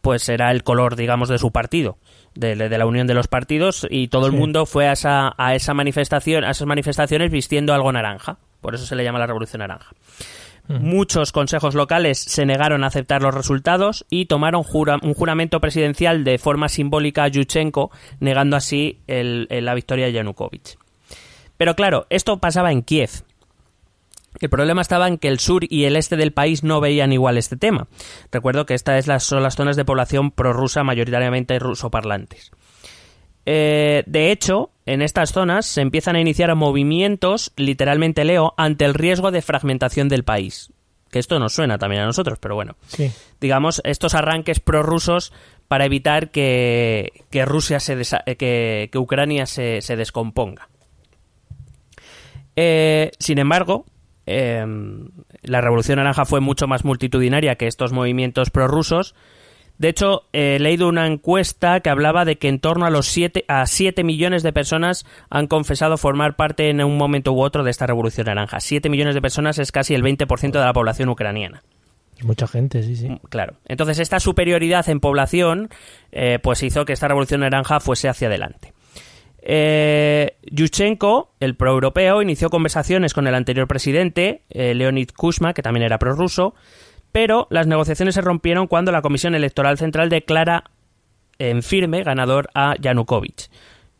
[0.00, 1.96] pues era el color, digamos, de su partido,
[2.34, 5.54] de, de la unión de los partidos, y todo el mundo fue a esa, a
[5.54, 8.38] esa manifestación, a esas manifestaciones vistiendo algo naranja.
[8.60, 9.92] Por eso se le llama la Revolución Naranja.
[10.68, 16.24] Muchos consejos locales se negaron a aceptar los resultados y tomaron jura- un juramento presidencial
[16.24, 20.78] de forma simbólica a Yushchenko, negando así el- el- la victoria de Yanukovych.
[21.56, 23.10] Pero claro, esto pasaba en Kiev.
[24.42, 27.38] El problema estaba en que el sur y el este del país no veían igual
[27.38, 27.86] este tema.
[28.32, 32.50] Recuerdo que estas son las zonas de población prorrusa mayoritariamente rusoparlantes.
[33.46, 38.94] Eh, de hecho, en estas zonas se empiezan a iniciar movimientos, literalmente leo, ante el
[38.94, 40.72] riesgo de fragmentación del país.
[41.12, 42.74] Que esto nos suena también a nosotros, pero bueno.
[42.88, 43.12] Sí.
[43.40, 45.32] Digamos, estos arranques prorrusos
[45.68, 50.68] para evitar que, que Rusia se desa- eh, que, que Ucrania se, se descomponga.
[52.56, 53.86] Eh, sin embargo,
[54.26, 54.64] eh,
[55.42, 59.14] la Revolución Naranja fue mucho más multitudinaria que estos movimientos prorrusos.
[59.78, 63.06] De hecho, eh, he leído una encuesta que hablaba de que en torno a los
[63.06, 67.64] 7 a 7 millones de personas han confesado formar parte en un momento u otro
[67.64, 68.60] de esta Revolución Naranja.
[68.60, 71.62] 7 millones de personas es casi el 20% de la población ucraniana.
[72.22, 73.08] Mucha gente, sí, sí.
[73.30, 73.54] Claro.
[73.66, 75.70] Entonces, esta superioridad en población,
[76.12, 78.72] eh, pues hizo que esta revolución naranja fuese hacia adelante.
[79.44, 85.84] Eh, Yushchenko, el proeuropeo, inició conversaciones con el anterior presidente, eh, Leonid Kuchma, que también
[85.84, 86.54] era prorruso,
[87.10, 90.70] pero las negociaciones se rompieron cuando la Comisión Electoral Central declara
[91.38, 93.50] en firme ganador a Yanukovych.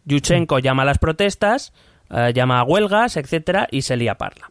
[0.05, 1.73] Yushchenko llama a las protestas,
[2.11, 4.51] eh, llama a huelgas, etcétera, y se lía parla.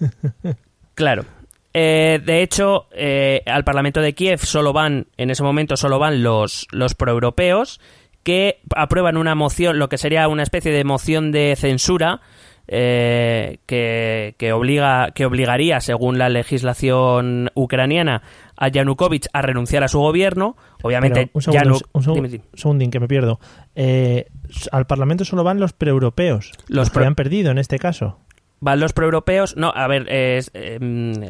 [0.94, 1.24] Claro.
[1.72, 6.22] Eh, de hecho, eh, al Parlamento de Kiev solo van, en ese momento solo van
[6.22, 7.80] los, los proeuropeos
[8.24, 12.20] que aprueban una moción, lo que sería una especie de moción de censura
[12.66, 18.22] eh, que, que, obliga, que obligaría, según la legislación ucraniana,
[18.56, 20.56] a Yanukovych a renunciar a su gobierno.
[20.82, 23.38] Obviamente, Pero un segundo, Yanu- un segundo- Dime, un segundín, que me pierdo.
[23.74, 24.26] Eh,
[24.72, 26.52] al Parlamento solo van los preeuropeos.
[26.68, 28.18] Los Los que pro- han perdido en este caso.
[28.60, 29.56] Van los proeuropeos.
[29.58, 30.40] No, a ver, eh,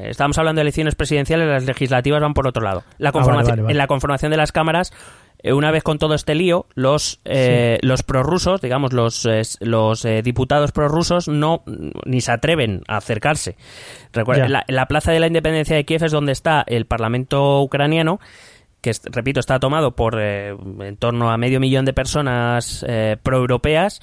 [0.04, 2.85] estamos hablando de elecciones presidenciales, las legislativas van por otro lado.
[2.98, 3.72] La Ah, vale, conformación, vale, vale.
[3.72, 7.78] En la conformación de las cámaras, eh, una vez con todo este lío, los, eh,
[7.83, 11.62] los prorrusos, digamos, los, eh, los eh, diputados prorrusos, no,
[12.07, 13.57] ni se atreven a acercarse.
[14.12, 18.20] Recuerda, la, la plaza de la independencia de Kiev es donde está el parlamento ucraniano
[18.85, 24.02] que repito está tomado por eh, en torno a medio millón de personas eh, proeuropeas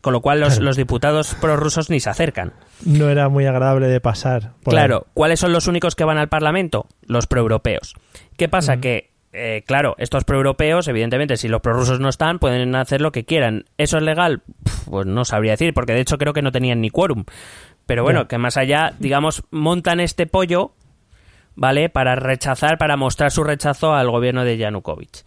[0.00, 0.64] con lo cual los, Claro.
[0.66, 2.52] los diputados prorrusos ni se acercan.
[2.84, 4.52] No era muy agradable de pasar.
[4.62, 6.86] por Claro, ¿cuáles son los únicos que van al Parlamento?
[7.02, 7.94] Los proeuropeos.
[8.36, 8.76] ¿Qué pasa?
[8.76, 13.24] Que, eh, claro, estos proeuropeos, evidentemente, si los prorrusos no están, pueden hacer lo que
[13.24, 13.64] quieran.
[13.76, 14.42] ¿Eso es legal?
[14.86, 17.24] Pues no sabría decir, porque de hecho creo que no tenían ni quórum.
[17.86, 20.72] Pero bueno, que más allá, digamos, montan este pollo,
[21.54, 21.88] ¿vale?
[21.88, 25.24] Para rechazar, para mostrar su rechazo al gobierno de Yanukovych.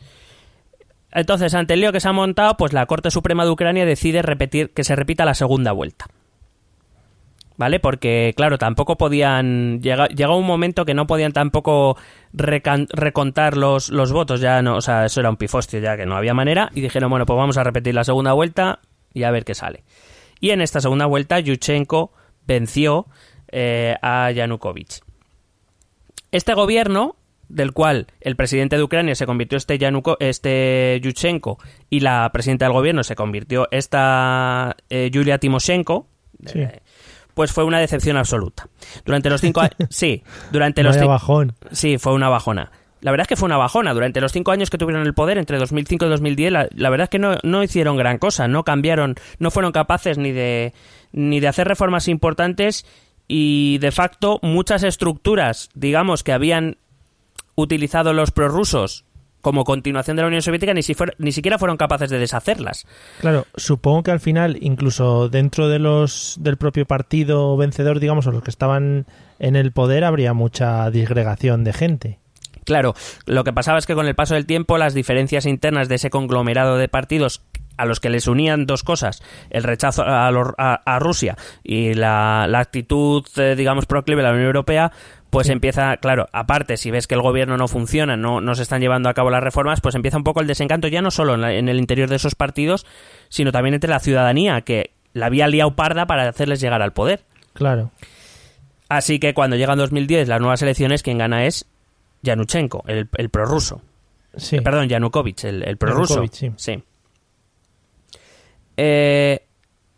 [1.11, 4.21] Entonces, ante el lío que se ha montado, pues la Corte Suprema de Ucrania decide
[4.21, 6.05] repetir que se repita la segunda vuelta.
[7.59, 7.81] ¿Vale?
[7.81, 9.81] Porque, claro, tampoco podían.
[9.81, 11.97] Llega, llegó un momento que no podían tampoco
[12.33, 14.39] recan- recontar los, los votos.
[14.39, 16.69] Ya no, o sea, eso era un pifostio, ya que no había manera.
[16.73, 18.79] Y dijeron, bueno, pues vamos a repetir la segunda vuelta
[19.13, 19.83] y a ver qué sale.
[20.39, 22.13] Y en esta segunda vuelta, Yushchenko
[22.47, 23.07] venció
[23.51, 25.01] eh, a Yanukovych.
[26.31, 27.17] Este gobierno,
[27.49, 31.57] del cual el presidente de Ucrania se convirtió este, Yanuko, este Yushchenko
[31.89, 36.07] y la presidenta del gobierno se convirtió esta eh, Yulia Timoshenko,
[36.45, 36.59] Sí.
[36.61, 36.79] eh,
[37.33, 38.67] pues fue una decepción absoluta.
[39.05, 39.75] Durante los cinco años...
[39.89, 40.95] Sí, durante los...
[40.95, 41.53] Vaya bajón.
[41.71, 42.71] Sí, fue una bajona.
[43.01, 43.93] La verdad es que fue una bajona.
[43.93, 47.05] Durante los cinco años que tuvieron el poder, entre 2005 y 2010, la, la verdad
[47.05, 48.47] es que no, no hicieron gran cosa.
[48.47, 50.73] No cambiaron, no fueron capaces ni de,
[51.11, 52.85] ni de hacer reformas importantes
[53.27, 56.77] y, de facto, muchas estructuras, digamos, que habían
[57.55, 59.05] utilizado los prorrusos
[59.41, 62.85] como continuación de la Unión Soviética, ni, si fuer- ni siquiera fueron capaces de deshacerlas.
[63.21, 68.31] Claro, supongo que al final, incluso dentro de los del propio partido vencedor, digamos, o
[68.31, 69.05] los que estaban
[69.39, 72.19] en el poder, habría mucha disgregación de gente.
[72.65, 72.93] Claro,
[73.25, 76.09] lo que pasaba es que con el paso del tiempo las diferencias internas de ese
[76.09, 77.41] conglomerado de partidos
[77.77, 81.93] a los que les unían dos cosas, el rechazo a, lo- a- a Rusia y
[81.93, 84.91] la, la actitud, eh, digamos, proclive de la Unión Europea,
[85.29, 88.81] pues empieza, claro, aparte, si ves que el gobierno no funciona, no, no se están
[88.81, 91.41] llevando a cabo las reformas, pues empieza un poco el desencanto ya no solo en,
[91.41, 92.85] la- en el interior de esos partidos,
[93.29, 97.21] sino también entre la ciudadanía, que la había liado parda para hacerles llegar al poder.
[97.53, 97.91] Claro.
[98.89, 101.65] Así que cuando llegan 2010 las nuevas elecciones, quien gana es
[102.23, 103.81] Yanuchenko, el, el prorruso.
[104.35, 104.55] Sí.
[104.57, 106.15] Eh, Perdón, Yanukovych, el, el prorruso.
[106.23, 106.83] Yanukovych, sí.
[108.77, 109.45] Eh,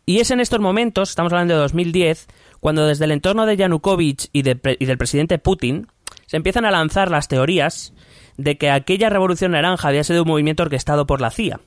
[0.06, 2.28] y es en estos momentos, estamos hablando de 2010,
[2.62, 5.88] cuando desde el entorno de Yanukovych y, de y del presidente Putin
[6.28, 7.94] se empiezan a lanzar las teorías
[8.38, 11.60] de que aquella revolución naranja había sido un movimiento orquestado por la CIA.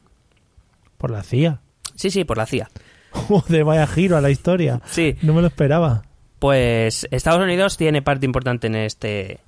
[0.97, 1.61] Por la CIA.
[1.97, 2.71] Sí, sí, por la CIA.
[3.11, 4.81] Joder, vaya giro a la historia.
[4.87, 6.03] Sí, No me lo esperaba.
[6.39, 9.41] pues Estados Unidos tiene parte importante en este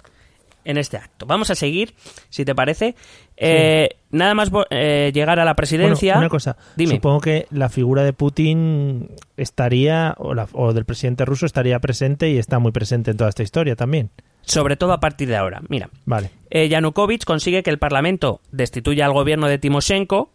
[0.66, 1.24] en este acto.
[1.26, 1.94] Vamos a seguir,
[2.28, 2.94] si te parece.
[3.36, 6.14] Eh, Nada más eh, llegar a la presidencia.
[6.14, 6.56] Bueno, una cosa.
[6.76, 6.94] Dime.
[6.94, 12.30] Supongo que la figura de Putin estaría, o, la- o del presidente ruso estaría presente
[12.30, 14.10] y está muy presente en toda esta historia también.
[14.42, 15.60] Sobre todo a partir de ahora.
[15.68, 16.30] Mira, Vale.
[16.50, 20.30] eh, Yanukovych consigue que el Parlamento destituya al gobierno de Timoshenko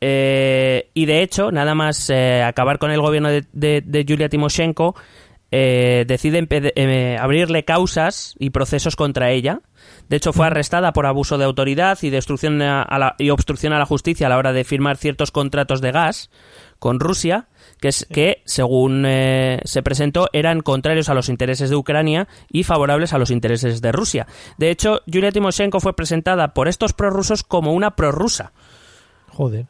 [0.00, 4.28] eh, y de hecho, nada más eh, acabar con el gobierno de, de- de Yulia
[4.28, 4.94] Timoshenko,
[5.56, 9.60] eh, decide eh, abrirle causas y procesos contra ella.
[10.08, 13.72] De hecho, fue arrestada por abuso de autoridad y destrucción a- a la- y obstrucción
[13.72, 16.28] a la justicia a la hora de firmar ciertos contratos de gas
[16.80, 17.46] con Rusia,
[17.80, 22.64] que, es, que según eh, se presentó, eran contrarios a los intereses de Ucrania y
[22.64, 24.26] favorables a los intereses de Rusia.
[24.58, 28.52] De hecho, Yulia Timoshenko fue presentada por estos prorrusos como una prorrusa.
[29.28, 29.66] Joder.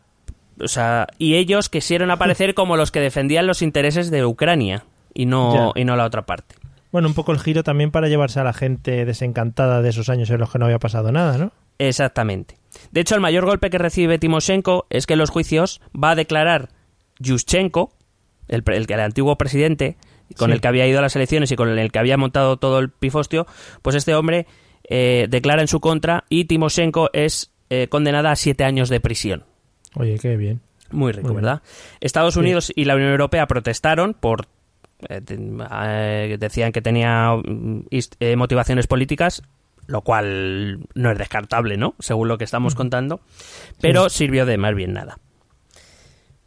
[0.61, 5.27] O sea, y ellos quisieron aparecer como los que defendían los intereses de Ucrania y
[5.27, 5.81] no, Ya.
[5.81, 6.57] y no la otra parte.
[6.93, 10.31] Bueno, un poco el giro también para llevarse a la gente desencantada de esos años
[10.31, 11.53] en los que no había pasado nada, ¿no?
[11.79, 12.57] Exactamente.
[12.93, 16.15] De hecho, el mayor golpe que recibe Timoshenko es que en los juicios va a
[16.15, 16.69] declarar
[17.19, 17.93] Yushchenko,
[18.49, 19.97] el, el, el antiguo presidente,
[20.37, 20.55] con Sí.
[20.55, 22.91] el que había ido a las elecciones y con el que había montado todo el
[22.91, 23.47] pifostio,
[23.83, 24.47] pues este hombre
[24.89, 29.45] eh, declara en su contra y Timoshenko es eh, condenada a siete años de prisión.
[29.97, 30.61] Oye, qué bien.
[30.91, 31.45] Muy rico, Muy bien.
[31.45, 31.63] ¿verdad?
[32.01, 32.41] Estados Sí.
[32.41, 34.47] Unidos y la Unión Europea protestaron por...
[35.09, 37.87] eh, eh, decían que tenía mm,
[38.21, 39.43] eh, motivaciones políticas,
[39.87, 41.95] lo cual no es descartable, ¿no?
[41.99, 43.21] Según lo que estamos contando.
[43.81, 45.19] Pero sirvió de más bien nada.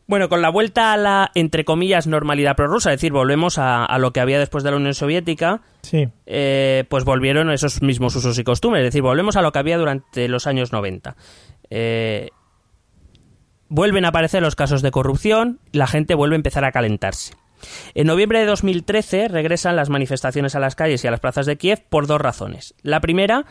[0.08, 4.00] Bueno, con la vuelta a la, entre comillas, normalidad prorrusa, es decir, volvemos a, a
[4.00, 8.38] lo que había después de la Unión Soviética, Sí, eh, pues volvieron esos mismos usos
[8.38, 8.82] y costumbres.
[8.82, 11.16] Es decir, volvemos a lo que había durante los años 90.
[11.70, 12.30] Eh,
[13.70, 17.34] vuelven a aparecer los casos de corrupción, la gente vuelve a empezar a calentarse.
[17.94, 21.58] En noviembre de 2013 regresan las manifestaciones a las calles y a las plazas de
[21.58, 22.74] Kiev por dos razones.
[22.82, 23.46] La primera,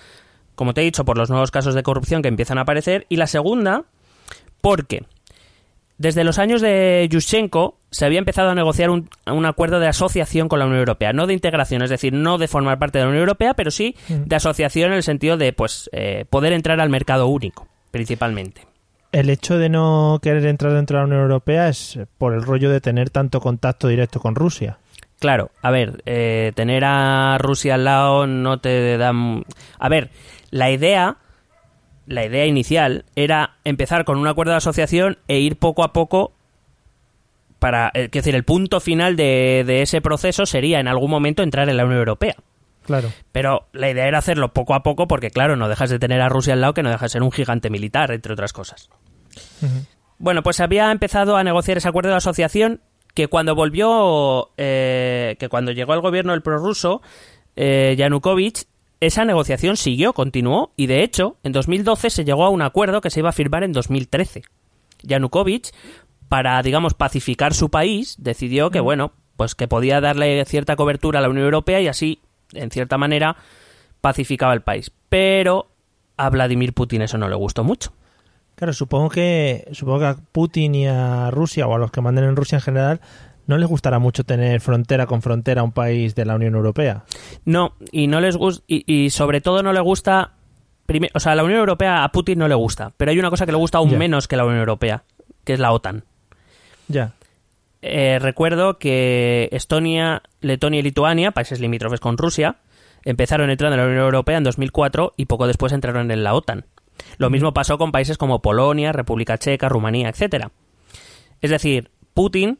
[0.54, 3.16] como te he dicho, por los nuevos casos de corrupción que empiezan a aparecer, y
[3.16, 3.84] la segunda,
[4.60, 5.04] porque
[5.98, 10.48] desde los años de Yushchenko se había empezado a negociar un, un acuerdo de asociación
[10.48, 13.08] con la Unión Europea, no de integración, es decir, no de formar parte de la
[13.08, 16.90] Unión Europea, pero sí de asociación en el sentido de pues eh, poder entrar al
[16.90, 18.65] mercado único, principalmente.
[19.16, 22.70] El hecho de no querer entrar dentro de la Unión Europea es por el rollo
[22.70, 24.78] de tener tanto contacto directo con Rusia.
[25.18, 29.14] Claro, a ver, eh, tener a Rusia al lado no te da...
[29.78, 30.10] A ver,
[30.50, 31.16] la idea,
[32.06, 36.34] la idea inicial era empezar con un acuerdo de asociación e ir poco a poco
[37.58, 37.90] para...
[37.94, 41.78] Es decir, el punto final de, de ese proceso sería en algún momento entrar en
[41.78, 42.34] la Unión Europea.
[42.84, 43.10] Claro.
[43.32, 46.28] Pero la idea era hacerlo poco a poco porque, claro, no dejas de tener a
[46.28, 48.90] Rusia al lado que no deja de ser un gigante militar, entre otras cosas.
[50.18, 52.80] Bueno, pues había empezado a negociar ese acuerdo de asociación
[53.14, 57.02] que cuando volvió, eh, que cuando llegó al gobierno el prorruso,
[57.56, 58.64] eh, Yanukovych,
[59.00, 63.10] esa negociación siguió, continuó, y de hecho, en 2012 se llegó a un acuerdo que
[63.10, 64.42] se iba a firmar en 2013.
[65.02, 65.70] Yanukovych,
[66.28, 71.22] para, digamos, pacificar su país, decidió que, bueno, pues que podía darle cierta cobertura a
[71.22, 72.20] la Unión Europea y así,
[72.52, 73.36] en cierta manera,
[74.00, 74.90] pacificaba el país.
[75.08, 75.68] Pero
[76.16, 77.92] a Vladimir Putin eso no le gustó mucho.
[78.56, 82.24] Claro, supongo que supongo que a Putin y a Rusia o a los que manden
[82.24, 83.00] en Rusia en general
[83.46, 87.04] no les gustará mucho tener frontera con frontera a un país de la Unión Europea.
[87.44, 90.32] No, y no les gusta, y, y sobre todo no le gusta,
[91.14, 93.46] o sea, a la Unión Europea a Putin no le gusta, pero hay una cosa
[93.46, 95.04] que le gusta aún menos que la Unión Europea,
[95.44, 96.04] que es la OTAN.
[96.88, 97.12] Ya.
[97.82, 102.56] Eh, recuerdo que Estonia, Letonia y Lituania, países limítrofes con Rusia,
[103.04, 106.64] empezaron entrando en la Unión Europea en 2004 y poco después entraron en la OTAN.
[107.18, 110.50] Lo mismo pasó con países como Polonia, República Checa, Rumanía, etcétera.
[111.40, 112.58] Es decir, Putin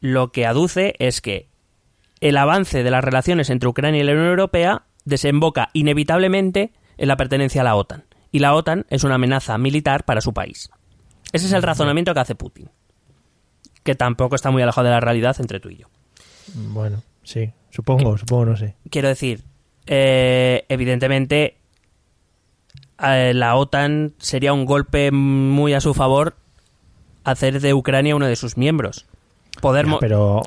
[0.00, 1.48] lo que aduce es que
[2.20, 7.16] el avance de las relaciones entre Ucrania y la Unión Europea desemboca inevitablemente en la
[7.16, 8.04] pertenencia a la OTAN.
[8.32, 10.70] Y la OTAN es una amenaza militar para su país.
[11.32, 12.70] Ese es el razonamiento que hace Putin.
[13.82, 15.86] Que tampoco está muy alejado de la realidad entre tú y yo.
[16.54, 18.76] Bueno, sí, supongo, supongo, no sé.
[18.90, 19.42] Quiero decir,
[19.86, 21.58] eh, evidentemente
[23.02, 26.36] eh, la OTAN sería un golpe muy a su favor
[27.24, 29.06] hacer de Ucrania uno de sus miembros.
[29.60, 30.42] Poder Ya, pero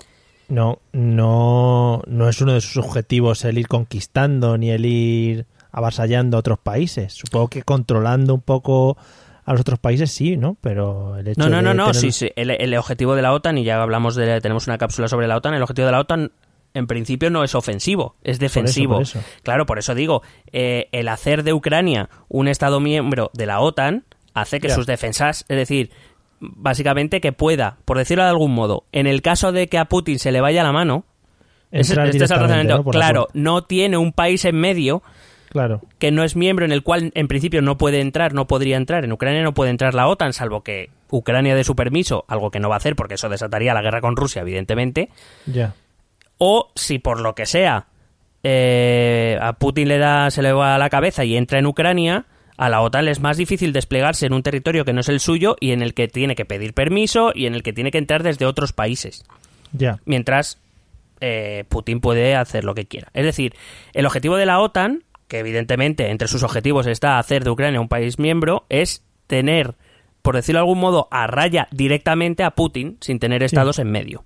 [0.47, 6.37] no, no, no es uno de sus objetivos el ir conquistando ni el ir avasallando
[6.37, 7.13] a otros países.
[7.13, 8.97] Supongo que controlando un poco
[9.45, 10.57] a los otros países sí, ¿no?
[10.61, 12.31] Pero el hecho No, no, de no, no, tener- sí, sí.
[12.35, 15.37] El, el objetivo de la OTAN, y ya hablamos de, tenemos una cápsula sobre la
[15.37, 16.31] OTAN, el objetivo de la OTAN
[16.73, 18.95] en principio no es ofensivo, es defensivo.
[18.95, 19.23] por eso.
[19.43, 24.05] Claro, por eso digo, eh, el hacer de Ucrania un Estado miembro de la OTAN
[24.33, 25.91] hace que sus defensas, es decir,
[26.39, 30.19] básicamente que pueda, por decirlo de algún modo, en el caso de que a Putin
[30.19, 31.05] se le vaya la mano,
[31.71, 32.83] entrar este es el razonamiento.
[32.85, 35.03] claro, no tiene un país en medio
[35.49, 35.81] Claro.
[35.97, 39.03] que no es miembro en el cual en principio no puede entrar, no podría entrar.
[39.03, 42.59] En Ucrania no puede entrar la OTAN, salvo que Ucrania dé su permiso, algo que
[42.59, 45.09] no va a hacer porque eso desataría la guerra con Rusia, evidentemente.
[45.47, 45.73] Ya.
[46.39, 47.85] O si por lo que sea
[48.43, 52.25] eh, a Putin le da, se le va a la cabeza y entra en Ucrania,
[52.57, 55.19] a la OTAN le es más difícil desplegarse en un territorio que no es el
[55.19, 57.97] suyo y en el que tiene que pedir permiso y en el que tiene que
[57.97, 59.23] entrar desde otros países
[59.71, 59.99] Ya.
[60.05, 60.57] mientras
[61.21, 63.09] eh, Putin puede hacer lo que quiera.
[63.13, 63.53] Es decir,
[63.93, 67.89] el objetivo de la OTAN, que evidentemente entre sus objetivos está hacer de Ucrania un
[67.89, 69.75] país miembro, es tener,
[70.21, 74.23] por decirlo de algún modo, a raya directamente a Putin sin tener estados en medio.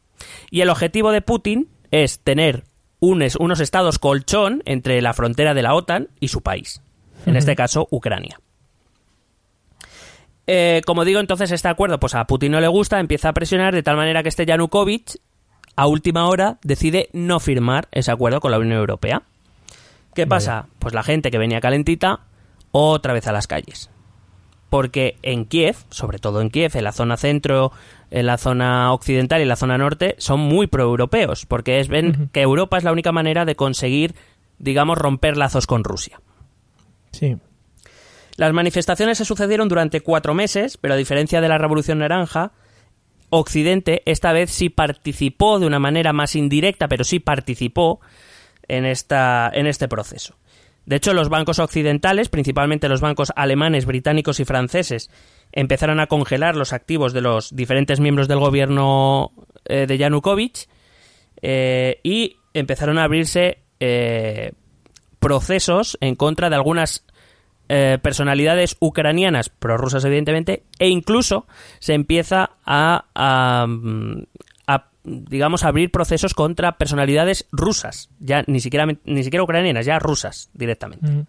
[0.51, 2.63] Y el objetivo de Putin es tener
[2.99, 6.81] unes- unos estados colchón entre la frontera de la OTAN y su país.
[7.27, 8.39] En este caso, Ucrania.
[10.47, 13.73] Eh, como digo, entonces este acuerdo pues a Putin no le gusta, empieza a presionar
[13.73, 15.17] de tal manera que este Yanukovych
[15.75, 19.21] a última hora decide no firmar ese acuerdo con la Unión Europea.
[20.15, 20.67] ¿Qué pasa?
[20.79, 22.21] Pues la gente que venía calentita
[22.71, 23.89] otra vez a las calles.
[24.73, 27.71] Porque en Kiev, sobre todo en Kiev, en la zona centro,
[28.09, 32.31] en la zona occidental y en la zona norte, son muy proeuropeos, porque es, ven
[32.33, 34.15] que Europa es la única manera de conseguir,
[34.57, 36.19] digamos, romper lazos con Rusia.
[37.11, 37.37] Sí.
[38.35, 42.53] Las manifestaciones se sucedieron durante cuatro meses, pero a diferencia de la Revolución Naranja,
[43.29, 47.99] Occidente esta vez sí participó de una manera más indirecta, pero sí participó
[48.67, 50.33] en, esta, en este proceso.
[50.85, 55.09] De hecho, los bancos occidentales, principalmente los bancos alemanes, británicos y franceses,
[55.51, 59.31] empezaron a congelar los activos de los diferentes miembros del gobierno
[59.65, 60.67] eh, de Yanukovych
[61.41, 64.51] eh, y empezaron a abrirse eh,
[65.19, 67.05] procesos en contra de algunas
[68.03, 71.47] personalidades ucranianas, prorrusas evidentemente, e incluso
[71.79, 73.65] se empieza a, a,
[75.05, 81.05] digamos, abrir procesos contra personalidades rusas, ya ni siquiera, ni siquiera ucranianas, ya rusas directamente.
[81.09, 81.25] Mm.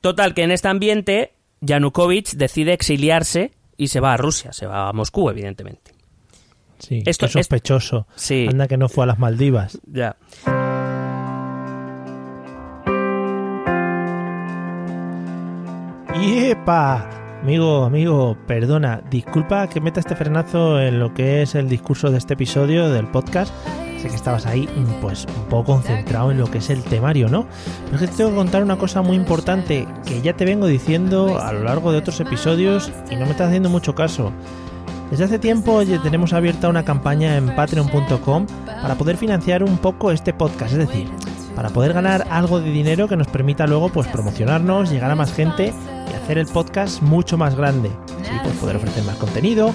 [0.00, 4.88] Total, que en este ambiente Yanukovych decide exiliarse y se va a Rusia, se va
[4.88, 5.92] a Moscú, evidentemente.
[6.78, 8.06] Sí, Esto es- sospechoso.
[8.14, 8.46] Sí.
[8.50, 9.78] Anda que no fue a las Maldivas.
[9.86, 10.16] Ya.
[16.14, 17.08] ¡Yepa!
[17.44, 22.16] Amigo, amigo, perdona, disculpa que meta este frenazo en lo que es el discurso de
[22.16, 23.52] este episodio del podcast.
[24.00, 27.28] Sé que estabas ahí, mm, pues, un poco concentrado en lo que es el temario,
[27.28, 27.46] ¿no?
[27.84, 30.66] Pero es que te tengo que contar una cosa muy importante que ya te vengo
[30.66, 34.32] diciendo a lo largo de otros episodios y no me estás haciendo mucho caso.
[35.10, 38.46] Desde hace tiempo ya tenemos abierta una campaña en patreon.com
[38.80, 41.10] para poder financiar un poco este podcast, es decir,
[41.54, 45.34] para poder ganar algo de dinero que nos permita luego pues promocionarnos, llegar a más
[45.34, 45.74] gente
[46.10, 47.90] y hacer el podcast mucho más grande.
[48.22, 49.72] Así pues poder ofrecer más contenido,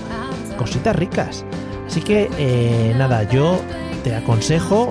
[0.58, 1.46] cositas ricas.
[1.88, 3.60] Así que eh, nada, yo
[4.04, 4.90] te aconsejo,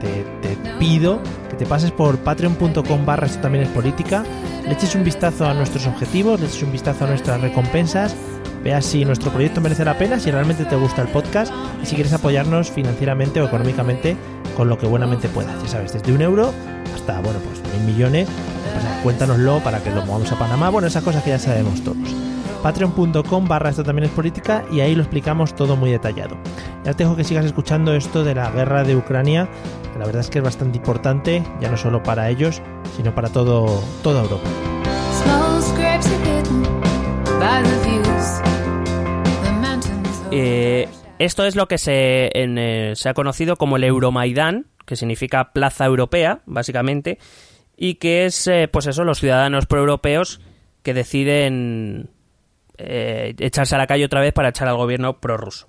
[0.00, 4.24] te, te- te pido que te pases por patreon.com barra esto también es política,
[4.66, 8.14] le eches un vistazo a nuestros objetivos, le eches un vistazo a nuestras recompensas,
[8.64, 11.52] veas si nuestro proyecto merece la pena, si realmente te gusta el podcast
[11.82, 14.16] y si quieres apoyarnos financieramente o económicamente
[14.56, 15.60] con lo que buenamente puedas.
[15.62, 16.52] Ya sabes, desde un euro
[16.94, 18.28] hasta, bueno, pues mil millones.
[18.80, 20.70] Sea, cuéntanoslo para que lo movamos a Panamá.
[20.70, 22.08] Bueno, esas cosas que ya sabemos todos.
[22.62, 26.36] Patreon.com barra esto también es política y ahí lo explicamos todo muy detallado.
[26.84, 29.48] Ya te dejo que sigas escuchando esto de la guerra de Ucrania,
[29.92, 32.62] que la verdad es que es bastante importante, ya no solo para ellos,
[32.96, 34.48] sino para todo, toda Europa.
[41.24, 46.40] Esto es lo que eh, se ha conocido como el Euromaidán, que significa Plaza Europea,
[46.46, 47.18] básicamente,
[47.76, 50.40] y que es, eh, pues eso, los ciudadanos proeuropeos
[50.82, 52.10] que deciden
[52.78, 55.68] eh, echarse a la calle otra vez para echar al gobierno prorruso.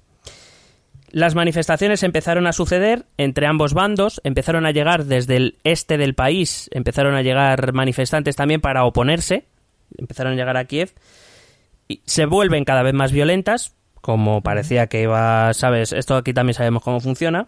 [1.09, 6.15] Las manifestaciones empezaron a suceder entre ambos bandos, empezaron a llegar desde el este del
[6.15, 9.45] país, empezaron a llegar manifestantes también para oponerse,
[9.95, 10.95] empezaron a llegar a Kiev,
[11.87, 16.55] y se vuelven cada vez más violentas, como parecía que iba, sabes, esto aquí también
[16.55, 17.47] sabemos cómo funciona.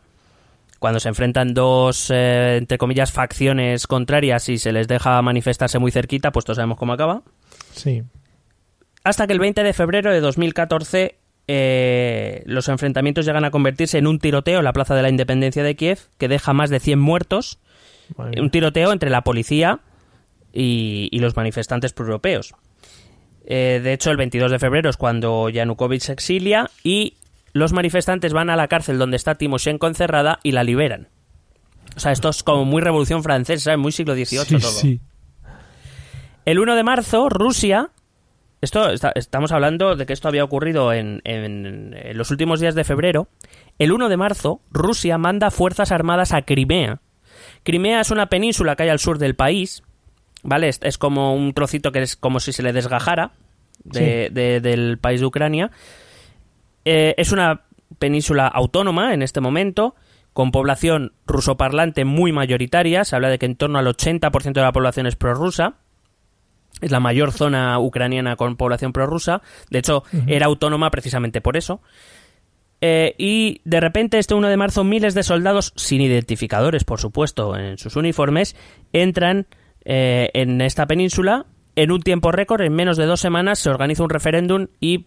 [0.80, 5.92] Cuando se enfrentan dos, eh, entre comillas, facciones contrarias y se les deja manifestarse muy
[5.92, 7.24] cerquita, pues todos sabemos cómo acaba.
[7.74, 8.04] Sí.
[9.04, 11.18] Hasta que el 20 de febrero de 2014
[11.50, 15.62] eh, los enfrentamientos llegan a convertirse en un tiroteo en la Plaza de la Independencia
[15.62, 17.60] de Kiev que deja más de 100 muertos.
[18.18, 19.82] Un tiroteo entre la policía
[20.54, 22.56] y, y los manifestantes proeuropeos.
[23.46, 27.16] Eh, de hecho, el 22 de febrero es cuando Yanukovych se exilia y
[27.54, 31.08] los manifestantes van a la cárcel donde está Timoshenko encerrada y la liberan.
[31.96, 33.80] O sea, esto es como muy revolución francesa, ¿sabes?
[33.80, 34.72] muy siglo XVIII Sí, todo.
[34.72, 35.00] sí.
[36.46, 37.90] El 1 de marzo, Rusia.
[38.62, 42.76] Esto está- estamos hablando de que esto había ocurrido en, en- en los últimos días
[42.76, 43.28] de febrero.
[43.80, 47.00] El 1 de marzo, Rusia manda fuerzas armadas a Crimea.
[47.64, 49.84] Crimea es una península que hay al sur del país.
[50.48, 50.70] ¿Vale?
[50.70, 53.32] Es, es como un trocito que es como si se le desgajara
[53.84, 55.72] de- de- del país de Ucrania.
[56.86, 57.62] Eh, es una
[58.00, 59.96] península autónoma en este momento,
[60.34, 63.04] con población rusoparlante muy mayoritaria.
[63.06, 65.76] Se habla de que en torno al 80% de la población es prorrusa.
[66.82, 69.42] Es la mayor zona ucraniana con población prorrusa.
[69.70, 71.82] De hecho, era autónoma precisamente por eso.
[72.82, 77.58] Eh, y de repente, este 1 de marzo, miles de soldados, sin identificadores, por supuesto,
[77.58, 78.56] en sus uniformes,
[78.92, 79.48] entran
[79.86, 81.46] eh, en esta península.
[81.78, 85.06] En un tiempo récord, en menos de dos semanas, se organiza un referéndum y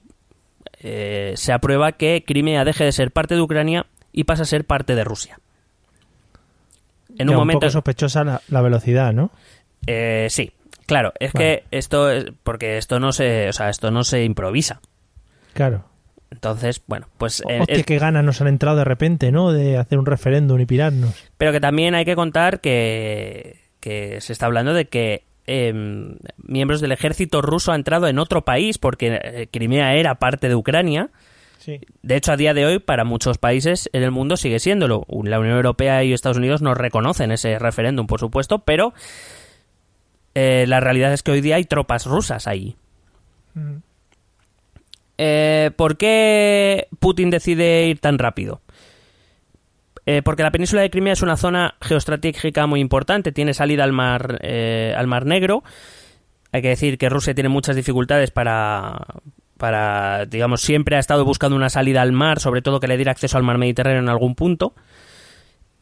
[0.81, 4.65] eh, se aprueba que Crimea deje de ser parte de Ucrania y pasa a ser
[4.65, 5.39] parte de Rusia.
[7.19, 7.61] En un momento.
[7.61, 9.31] poco sospechosa la, la velocidad, ¿no?
[9.87, 10.53] Eh, sí,
[10.87, 11.65] claro, es Vale.
[11.71, 14.81] que esto es porque esto no se, o sea, esto no se improvisa.
[15.55, 15.85] Claro.
[16.31, 19.51] Entonces, bueno, pues eh, Hostia, es- qué ganas nos han entrado de repente, ¿no?
[19.53, 21.15] De hacer un referéndum y pirarnos.
[21.39, 26.81] pero que también hay que contar que que se está hablando de que em, miembros
[26.81, 31.11] del ejército ruso han entrado en otro país porque eh, Crimea era parte de Ucrania.
[31.59, 31.81] Sí.
[32.03, 35.07] De hecho, a día de hoy, para muchos países en el mundo sigue siéndolo.
[35.25, 38.95] La Unión Europea y Estados Unidos no reconocen ese referéndum, por supuesto, pero
[40.35, 42.77] eh, la realidad es que hoy día hay tropas rusas ahí.
[43.55, 43.77] Mm.
[45.19, 48.61] Eh, ¿Por qué Putin decide ir tan rápido?
[50.11, 53.93] Eh, porque la península de Crimea es una zona geoestratégica muy importante, tiene salida al
[53.93, 55.63] mar, eh, al mar Negro.
[56.51, 59.05] Hay que decir que Rusia tiene muchas dificultades para,
[59.59, 63.13] para, digamos, siempre ha estado buscando una salida al mar, sobre todo que le diera
[63.13, 64.73] acceso al mar Mediterráneo en algún punto.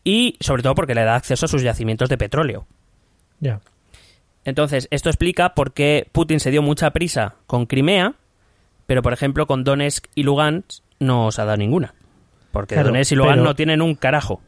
[0.02, 2.66] Y sobre todo porque le da acceso a sus yacimientos de petróleo.
[3.38, 3.60] Ya.
[4.44, 8.14] Entonces, esto explica por qué Putin se dio mucha prisa con Crimea,
[8.86, 11.94] pero por ejemplo con Donetsk y Lugansk no os ha dado ninguna.
[12.56, 14.40] Porque Claro, Donetsk y Lugansk no tienen un carajo.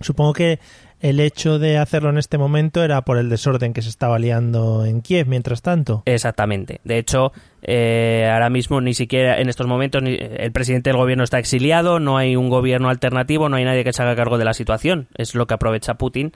[0.00, 0.58] Supongo que
[1.00, 4.84] el hecho de hacerlo en este momento era por el desorden que se estaba liando
[4.84, 6.02] en Kiev mientras tanto.
[6.06, 6.80] Exactamente.
[6.84, 7.32] De hecho,
[7.62, 11.98] eh, ahora mismo ni siquiera en estos momentos ni- el presidente del gobierno está exiliado,
[12.00, 15.08] no hay un gobierno alternativo, no hay nadie que se haga cargo de la situación.
[15.16, 16.32] Es lo que aprovecha Putin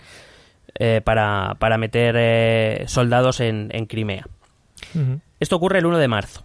[0.78, 4.26] eh, para, para meter eh, soldados en, en Crimea.
[5.40, 6.44] Esto ocurre el 1 de marzo.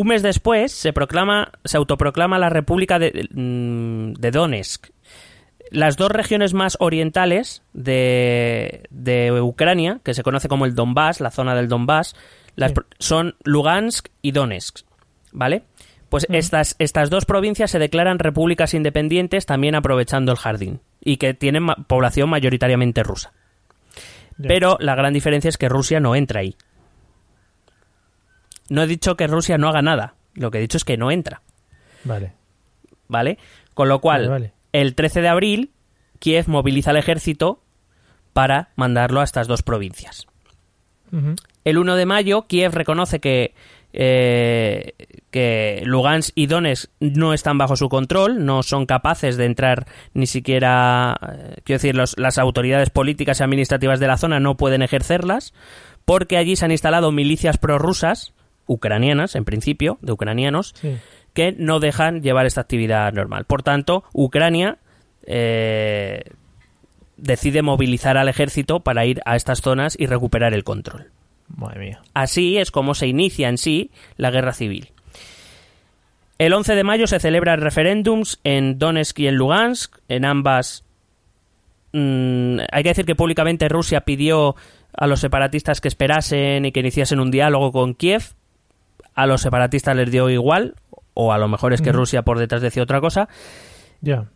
[0.00, 4.86] Un mes después se proclama, se autoproclama la República de, mm, de Donetsk.
[5.70, 11.30] Las dos regiones más orientales de, de Ucrania, que se conoce como el Donbass, la
[11.30, 12.16] zona del Donbass,
[12.56, 12.74] las Sí.
[12.76, 14.78] pro- son Lugansk y Donetsk.
[15.32, 15.64] ¿Vale?
[16.08, 21.34] Pues estas, estas dos provincias se declaran repúblicas independientes también aprovechando el jardín y que
[21.34, 23.32] tienen ma- población mayoritariamente rusa.
[24.42, 26.56] Pero la gran diferencia es que Rusia no entra ahí.
[28.70, 30.14] No he dicho que Rusia no haga nada.
[30.34, 31.42] Lo que he dicho es que no entra.
[32.04, 32.32] Vale.
[33.08, 33.36] ¿Vale?
[33.74, 34.52] Con lo cual, Vale, vale.
[34.72, 35.70] el 13 de abril,
[36.18, 37.62] Kiev moviliza al ejército
[38.32, 40.26] para mandarlo a estas dos provincias.
[41.64, 43.54] El 1 de mayo, Kiev reconoce que,
[43.92, 44.92] eh,
[45.32, 50.26] que Lugansk y Donetsk no están bajo su control, no son capaces de entrar ni
[50.28, 54.82] siquiera, eh, quiero decir, los- las autoridades políticas y administrativas de la zona no pueden
[54.82, 55.52] ejercerlas,
[56.04, 58.32] porque allí se han instalado milicias prorrusas,
[58.70, 60.96] ucranianas en principio, de ucranianos, Sí.
[61.34, 63.44] que no dejan llevar esta actividad normal.
[63.44, 64.78] Por tanto, Ucrania
[65.26, 66.22] eh,
[67.16, 71.10] decide movilizar al ejército para ir a estas zonas y recuperar el control.
[71.56, 72.00] Madre mía.
[72.14, 74.90] Así es como se inicia en sí la guerra civil.
[76.38, 79.98] El 11 de mayo se celebran referéndums en Donetsk y en Lugansk.
[80.08, 80.84] En ambas.
[81.92, 84.54] mm, hay que decir que públicamente Rusia pidió
[84.96, 88.22] a los separatistas que esperasen y que iniciasen un diálogo con Kiev.
[89.14, 90.74] A los separatistas les dio igual,
[91.14, 91.92] o a lo mejor es que.
[91.92, 93.28] Rusia por detrás decía otra cosa.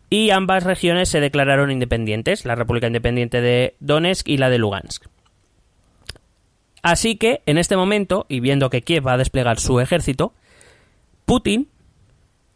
[0.09, 5.05] Y ambas regiones se declararon independientes, la República Independiente de Donetsk y la de Lugansk.
[6.83, 10.33] Así que, en este momento, y viendo que Kiev va a desplegar su ejército,
[11.25, 11.67] Putin,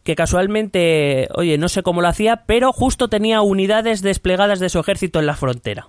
[0.03, 4.79] que casualmente, oye, no sé cómo lo hacía, pero justo tenía unidades desplegadas de su
[4.79, 5.87] ejército en la frontera.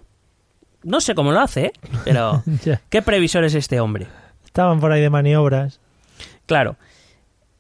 [0.83, 1.72] No sé cómo lo hace, ¿eh?
[2.05, 2.43] pero
[2.89, 4.07] qué previsor es este hombre.
[4.47, 5.81] Estaban por ahí de maniobras.
[6.47, 6.77] Claro.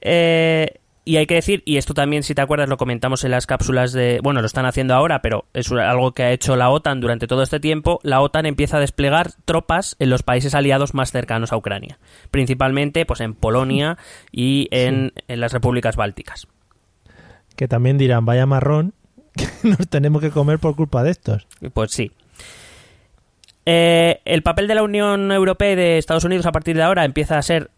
[0.00, 3.46] Eh, y hay que decir, y esto también, si te acuerdas, lo comentamos en las
[3.46, 4.20] cápsulas de...
[4.22, 7.42] Bueno, lo están haciendo ahora, pero es algo que ha hecho la OTAN durante todo
[7.42, 8.00] este tiempo.
[8.02, 11.98] La OTAN empieza a desplegar tropas en los países aliados más cercanos a Ucrania.
[12.30, 13.98] Principalmente pues en Polonia
[14.30, 16.46] y en, en las repúblicas bálticas.
[17.56, 18.92] Que también dirán, vaya marrón,
[19.36, 21.46] que nos tenemos que comer por culpa de estos.
[21.72, 22.12] Pues sí.
[23.66, 27.04] Eh, el papel de la Unión Europea y de Estados Unidos a partir de ahora
[27.04, 27.70] empieza a ser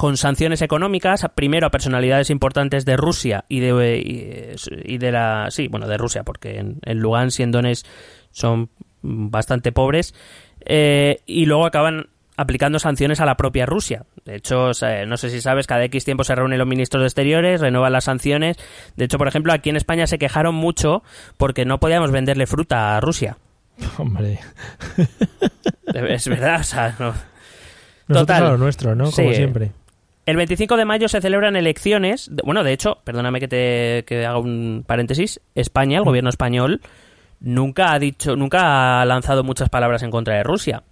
[0.00, 5.48] con sanciones económicas, primero a personalidades importantes de Rusia y de, y, y de la...
[5.50, 7.86] Sí, bueno, de Rusia, porque en, en Lugansk y en Donetsk
[8.30, 8.70] son
[9.02, 10.14] bastante pobres,
[10.64, 12.06] eh, y luego acaban
[12.38, 14.06] aplicando sanciones a la propia Rusia.
[14.24, 14.70] De hecho,
[15.06, 18.04] no sé si sabes, cada X tiempo se reúnen los ministros de Exteriores, renuevan las
[18.04, 18.56] sanciones.
[18.96, 21.02] De hecho, por ejemplo, aquí en España se quejaron mucho
[21.36, 23.36] porque no podíamos venderle fruta a Rusia.
[23.98, 24.40] Hombre.
[25.94, 27.12] Es verdad, o sea, no.
[28.08, 28.44] Nosotros Total.
[28.44, 29.04] a lo nuestro, ¿no?
[29.10, 29.34] Como Sí.
[29.36, 29.70] siempre.
[30.30, 32.30] El 25 de mayo se celebran elecciones.
[32.44, 35.40] Bueno, de hecho, perdóname que te que haga un paréntesis.
[35.56, 36.80] España, el gobierno español,
[37.40, 40.84] nunca ha dicho, nunca ha lanzado muchas palabras en contra de Rusia.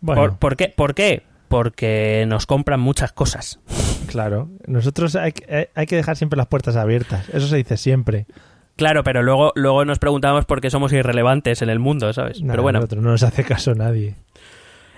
[0.00, 0.68] Bueno, ¿Por, por qué?
[0.68, 1.22] ¿Por qué?
[1.48, 3.58] Porque nos compran muchas cosas.
[4.06, 4.48] claro.
[4.66, 7.28] Nosotros hay, que- hay que dejar siempre las puertas abiertas.
[7.30, 8.26] Eso se dice siempre.
[8.76, 12.40] Claro, pero luego, luego nos preguntamos por qué somos irrelevantes en el mundo, ¿sabes?
[12.40, 14.14] Nada, pero bueno, nosotros no nos hace caso nadie.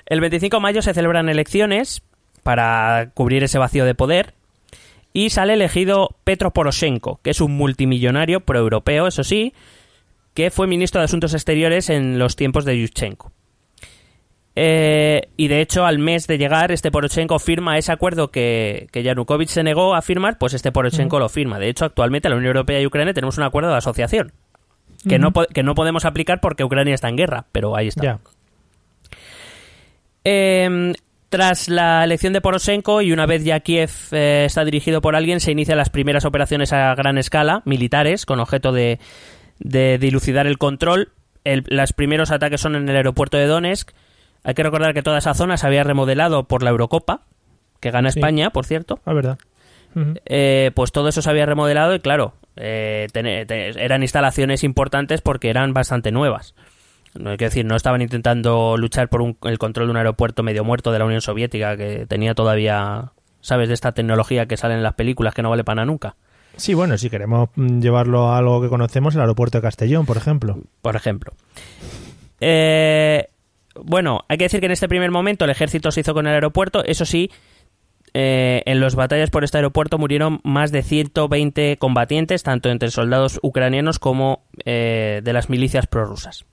[0.07, 2.03] El 25 de mayo se celebran elecciones
[2.45, 4.35] para cubrir ese vacío de poder
[5.13, 9.53] y sale elegido Petro Poroshenko, que es un multimillonario proeuropeo, eso sí,
[10.35, 13.33] que fue ministro de Asuntos Exteriores en los tiempos de Yushchenko.
[14.57, 19.03] Eh, y de hecho, al mes de llegar, este Poroshenko firma ese acuerdo que, que
[19.03, 21.59] Yanukovych se negó a firmar, pues este Poroshenko lo firma.
[21.59, 24.33] De hecho, actualmente la Unión Europea y Ucrania tenemos un acuerdo de asociación
[25.09, 28.21] que, no, po- que no podemos aplicar porque Ucrania está en guerra, pero ahí está.
[30.25, 30.93] Eh,
[31.35, 35.41] tras la elección de Poroshenko y una vez ya Kiev eh, está dirigido por alguien,
[35.41, 39.01] se inician las primeras operaciones a gran escala, militares, con objeto de,
[39.59, 41.11] de dilucidar el control.
[41.43, 43.91] El- los primeros ataques son en el aeropuerto de Donetsk.
[44.45, 47.23] Hay que recordar que toda esa zona se había remodelado por la Eurocopa,
[47.81, 48.21] que gana Sí.
[48.21, 49.01] España, por cierto.
[49.05, 49.39] Ah, verdad.
[50.27, 55.73] Eh, pues todo eso se había remodelado y claro, eh, eran instalaciones importantes porque eran
[55.73, 56.55] bastante nuevas.
[57.15, 60.43] No hay que decir, no estaban intentando luchar por un- el control de un aeropuerto
[60.43, 63.69] medio muerto de la Unión Soviética que tenía todavía, ¿sabes?
[63.69, 66.17] De esta tecnología que sale en las películas que no vale para nada nunca,
[66.57, 70.17] Sí, bueno, si queremos mm, llevarlo a algo que conocemos, el aeropuerto de Castellón, por
[70.17, 70.57] ejemplo.
[70.83, 71.33] por ejemplo.
[72.41, 73.27] Eh,
[73.83, 76.35] bueno, hay que decir que en este primer momento el ejército se hizo con el
[76.35, 77.31] aeropuerto, eso sí,
[78.13, 83.41] eh, en las batallas por este aeropuerto murieron más de 120 combatientes, tanto entre soldados
[83.43, 86.45] ucranianos como eh, de las milicias prorrusas.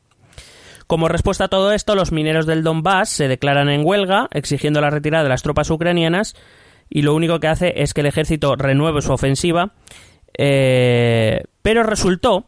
[0.91, 4.89] Como respuesta a todo esto, los mineros del Donbass se declaran en huelga, exigiendo la
[4.89, 6.35] retirada de las tropas ucranianas,
[6.89, 9.71] y lo único que hace es que el ejército renueve su ofensiva.
[10.37, 12.43] eh, pero resultó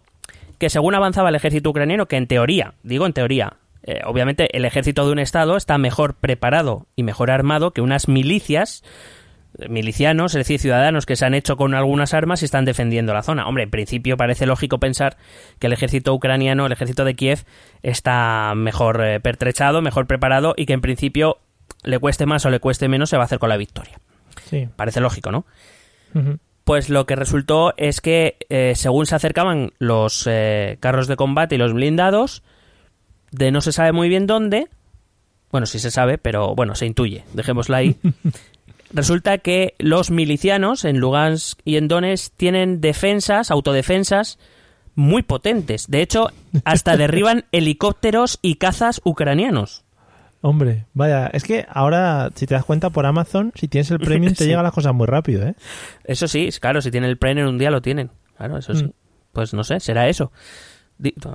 [0.57, 4.65] que según avanzaba el ejército ucraniano, que en teoría, digo en teoría, eh, obviamente el
[4.65, 8.83] ejército de un estado está mejor preparado y mejor armado que unas milicias,
[9.70, 13.24] milicianos, es decir, ciudadanos que se han hecho con algunas armas y están defendiendo la
[13.24, 13.47] zona.
[13.47, 15.18] Hombre, en principio parece lógico pensar
[15.60, 17.45] que el ejército ucraniano, el ejército de Kiev,
[17.82, 21.39] está mejor eh, pertrechado, mejor preparado y que en principio
[21.84, 23.99] le cueste más o le cueste menos se va a hacer con la victoria.
[24.45, 24.68] Sí.
[24.76, 25.45] Parece lógico, ¿no?
[26.64, 31.56] Pues lo que resultó es que eh, según se acercaban los eh, carros de combate
[31.56, 32.43] y los blindados,
[33.32, 34.68] de no se sabe muy bien dónde,
[35.51, 37.95] bueno, sí se sabe, pero bueno, se intuye, dejémosla ahí.
[38.93, 44.37] Resulta que los milicianos en Lugansk y en Donetsk tienen defensas, autodefensas
[44.95, 45.89] muy potentes.
[45.89, 46.29] De hecho,
[46.63, 49.83] hasta derriban helicópteros y cazas ucranianos.
[50.41, 54.33] Hombre, vaya, es que ahora, si te das cuenta por Amazon, si tienes el premium,
[54.33, 54.49] te Sí.
[54.49, 55.55] llegan las cosas muy rápido, ¿eh?
[56.03, 58.11] Eso sí, claro, si tienen el premio en un día lo tienen.
[58.37, 58.83] Claro, eso sí.
[58.85, 58.91] Mm.
[59.31, 60.31] Pues no sé, será eso.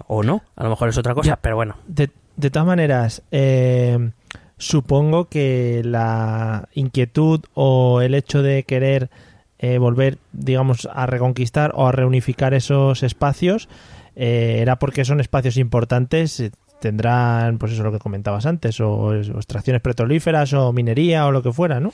[0.07, 1.37] O no, a lo mejor es otra cosa, Ya.
[1.37, 1.77] pero bueno.
[1.87, 4.11] De, de todas maneras, eh,
[4.59, 9.11] supongo que la inquietud o el hecho de querer
[9.59, 13.69] eh, volver, digamos, a reconquistar o a reunificar esos espacios
[14.15, 16.41] eh, era porque son espacios importantes.
[16.41, 16.51] eh,
[16.81, 21.43] Tendrán, pues eso lo que comentabas antes, o, o extracciones petrolíferas o minería o lo
[21.43, 21.93] que fuera, ¿no?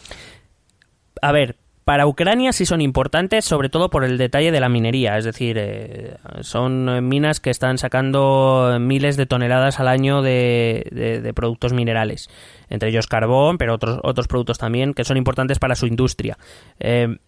[1.22, 5.18] A ver, para Ucrania sí son importantes, sobre todo por el detalle de la minería.
[5.18, 11.20] Es decir, eh, son minas que están sacando miles de toneladas al año de, de-
[11.20, 12.28] de productos minerales.
[12.70, 16.38] Entre ellos carbón, pero otros, otros productos también que son importantes para su industria.
[16.80, 17.18] Eh,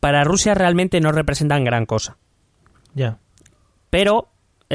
[0.00, 2.16] para Rusia realmente no representan gran cosa.
[2.94, 3.18] Ya.
[3.90, 4.28] Pero,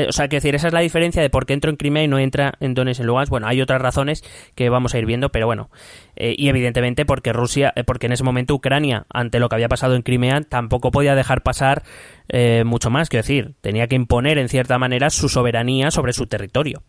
[0.08, 2.08] o sea, que decir, esa es la diferencia de por qué entro en Crimea y
[2.08, 3.30] no entra en Donetsk en Lugansk.
[3.30, 4.24] Bueno, hay otras razones
[4.56, 5.70] que vamos a ir viendo, pero bueno.
[6.16, 9.70] Eh, y evidentemente porque Rusia, eh, porque en ese momento Ucrania, ante lo que había
[9.70, 11.84] pasado en Crimea, tampoco podía dejar pasar
[12.30, 13.10] eh, mucho más.
[13.10, 16.84] Quiero decir, tenía que imponer en cierta manera su soberanía sobre su territorio.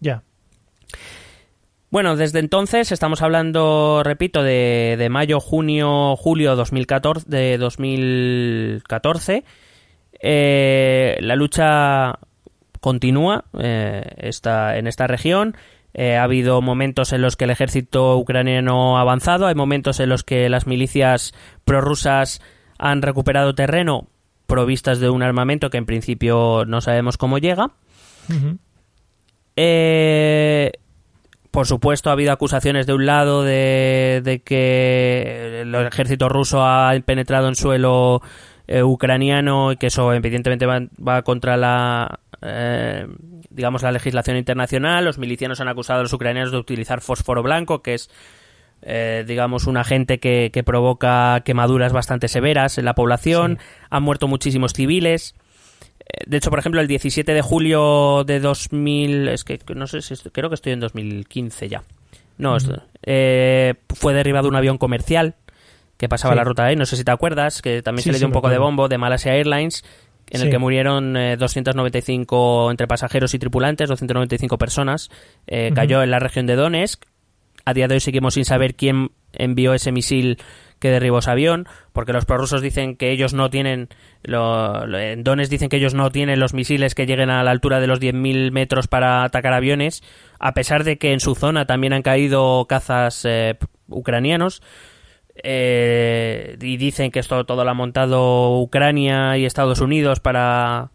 [0.00, 0.22] Ya.
[1.90, 9.44] Bueno, desde entonces estamos hablando, repito, de, de mayo, junio, julio 2014, de 2014.
[10.24, 12.18] Eh, la lucha
[12.82, 15.56] continúa eh, en esta región.
[15.94, 20.08] Eh, ha habido momentos en los que el ejército ucraniano ha avanzado, hay momentos en
[20.08, 21.32] los que las milicias
[21.64, 22.42] prorrusas
[22.78, 24.08] han recuperado terreno
[24.46, 27.70] provistas de un armamento que en principio no sabemos cómo llega.
[29.56, 30.72] Eh,
[31.50, 36.92] por supuesto, ha habido acusaciones de un lado de, de que el ejército ruso ha
[37.04, 38.22] penetrado en suelo
[38.66, 43.06] eh, ucraniano y que eso evidentemente va contra la eh,
[43.50, 45.04] digamos la legislación internacional.
[45.04, 48.10] Los milicianos han acusado a los ucranianos de utilizar fósforo blanco, que es
[48.82, 53.58] eh, digamos un agente que, que provoca quemaduras bastante severas en la población.
[53.90, 55.34] Han muerto muchísimos civiles.
[56.00, 60.02] Eh, De hecho, por ejemplo, el 17 de julio de 2000, es que no sé
[60.02, 61.82] si estoy- creo que estoy en 2015 ya.
[62.38, 65.36] No, esto- eh, fue derribado un avión comercial
[65.96, 66.38] que pasaba Sí.
[66.38, 68.26] la ruta ahí, no sé si te acuerdas, que también Sí, se le sí, dio
[68.26, 69.84] un poco de bombo de Malaysia Airlines,
[70.30, 75.10] en el que murieron eh, 295 entre pasajeros y tripulantes, 295 personas.
[75.46, 77.04] Eh, Cayó en la región de Donetsk.
[77.64, 80.38] A día de hoy seguimos sin saber quién envió ese misil
[80.80, 83.88] que derribó ese avión, porque los prorrusos dicen que ellos no tienen,
[84.24, 87.52] lo, lo- en Donetsk dicen que ellos no tienen los misiles que lleguen a la
[87.52, 90.02] altura de los 10.000 metros para atacar aviones,
[90.40, 93.56] a pesar de que en su zona también han caído cazas eh,
[93.88, 94.60] ucranianos.
[95.36, 100.90] Eh, y dicen que esto todo lo ha montado Ucrania y Estados Unidos para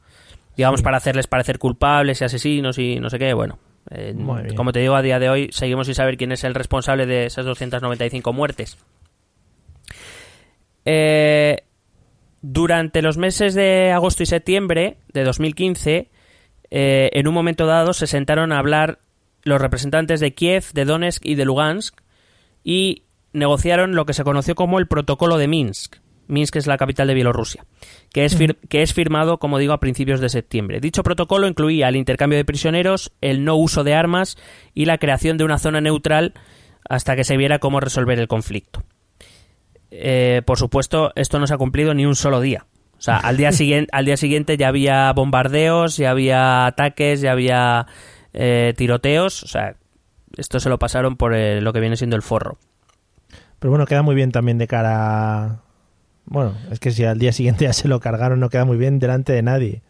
[0.56, 3.34] digamos para hacerles parecer culpables y asesinos y no sé qué.
[3.34, 3.60] Bueno
[3.92, 4.16] eh,
[4.56, 7.26] como te digo a día de hoy seguimos sin saber quién es el responsable de
[7.26, 8.78] esas 295 muertes.
[10.86, 11.64] Eh,
[12.42, 16.10] durante los meses de agosto y septiembre de 2015
[16.70, 19.00] eh, en un momento dado se sentaron a hablar
[19.44, 21.96] los representantes de Kiev, de Donetsk y de Lugansk
[22.64, 23.04] y
[23.38, 25.98] negociaron lo que se conoció como el Protocolo de Minsk.
[26.28, 27.66] Minsk es la capital de Bielorrusia,
[28.12, 28.38] que es,
[28.70, 30.80] que es firmado, como digo, a principios de septiembre.
[30.80, 34.38] Dicho protocolo incluía el intercambio de prisioneros, el no uso de armas
[34.74, 36.34] y la creación de una zona neutral
[36.90, 38.84] hasta que se viera cómo resolver el conflicto.
[39.92, 42.66] Eh, por supuesto, esto no se ha cumplido ni un solo día.
[42.98, 47.32] O sea, al día siguiente, al día siguiente ya había bombardeos, ya había ataques, ya
[47.32, 47.86] había
[48.34, 49.44] eh, tiroteos.
[49.44, 49.76] O sea,
[50.36, 52.58] esto se lo pasaron por lo que viene siendo el forro.
[53.60, 55.62] Pero bueno, queda muy bien también de cara.
[56.30, 59.00] Bueno, es que si al día siguiente ya se lo cargaron, no queda muy bien
[59.00, 59.82] delante de nadie.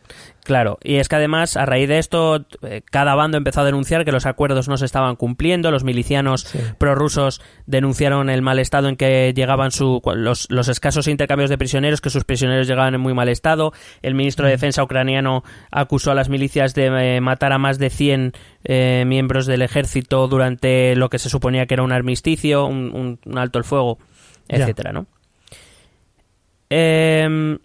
[0.43, 4.05] Claro, y es que además, a raíz de esto, eh, cada bando empezó a denunciar
[4.05, 6.59] que los acuerdos no se estaban cumpliendo, los milicianos Sí.
[6.77, 12.01] prorrusos denunciaron el mal estado en que llegaban su, los, los escasos intercambios de prisioneros,
[12.01, 13.73] que sus prisioneros llegaban en muy mal estado,
[14.03, 17.89] el ministro de Defensa ucraniano acusó a las milicias de eh, matar a más de
[17.89, 18.33] 100
[18.63, 23.19] eh, miembros del ejército durante lo que se suponía que era un armisticio, un, un-
[23.25, 23.97] un alto el fuego,
[24.47, 24.57] Ya.
[24.59, 25.07] etcétera, ¿no?
[26.69, 27.59] Em,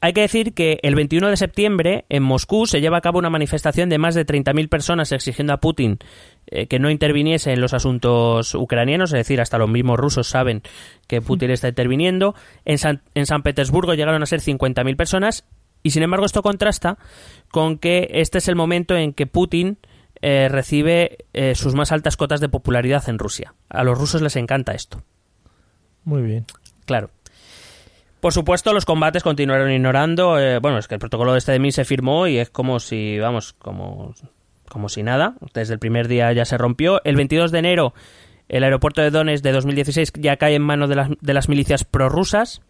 [0.00, 3.30] hay que decir que el 21 de septiembre en Moscú se lleva a cabo una
[3.30, 5.98] manifestación de más de 30.000 personas exigiendo a Putin
[6.46, 10.62] eh, que no interviniese en los asuntos ucranianos, es decir, hasta los mismos rusos saben
[11.06, 12.34] que Putin está interviniendo.
[12.66, 15.46] En San, en San Petersburgo llegaron a ser 50.000 personas
[15.82, 16.98] y sin embargo esto contrasta
[17.50, 19.78] con que este es el momento en que Putin
[20.20, 23.54] eh, recibe eh, sus más altas cotas de popularidad en Rusia.
[23.68, 25.02] A los rusos les encanta esto.
[26.04, 26.44] Muy bien.
[26.84, 27.10] Claro.
[28.24, 30.38] Por supuesto, los combates continuaron ignorando.
[30.38, 33.18] eh, bueno, es que el protocolo de este de se firmó y es como si,
[33.18, 34.14] vamos, como,
[34.66, 35.34] como si nada.
[35.52, 37.02] Desde el primer día ya se rompió.
[37.04, 37.92] El 22 de enero,
[38.48, 41.84] el aeropuerto de Donetsk de 2016 ya cae en manos de las, de las milicias
[41.84, 42.62] prorrusas.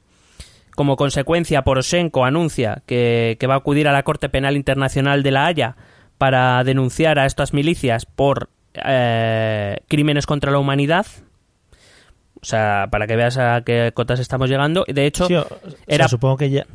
[0.74, 5.30] Como consecuencia, Poroshenko anuncia que, que va a acudir a la Corte Penal Internacional de
[5.30, 5.76] La Haya
[6.18, 11.07] para denunciar a estas milicias por eh, crímenes contra la humanidad.
[12.45, 14.84] O sea, para que veas a qué cotas estamos llegando.
[14.86, 16.66] De hecho, Sí, o- o sea, era- supongo que ya.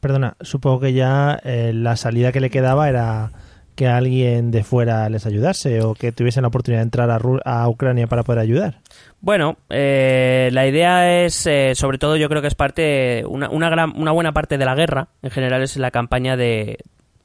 [0.00, 3.30] Perdona, supongo que ya eh, la salida que le quedaba era
[3.76, 7.40] que alguien de fuera les ayudase o que tuviesen la oportunidad de entrar a, Ru-
[7.44, 8.80] a Ucrania para poder ayudar.
[9.20, 13.70] Bueno, eh, la idea es, eh, sobre todo, yo creo que es parte, una, una,
[13.70, 16.78] gran, una buena parte de la guerra, en general, es la campaña de,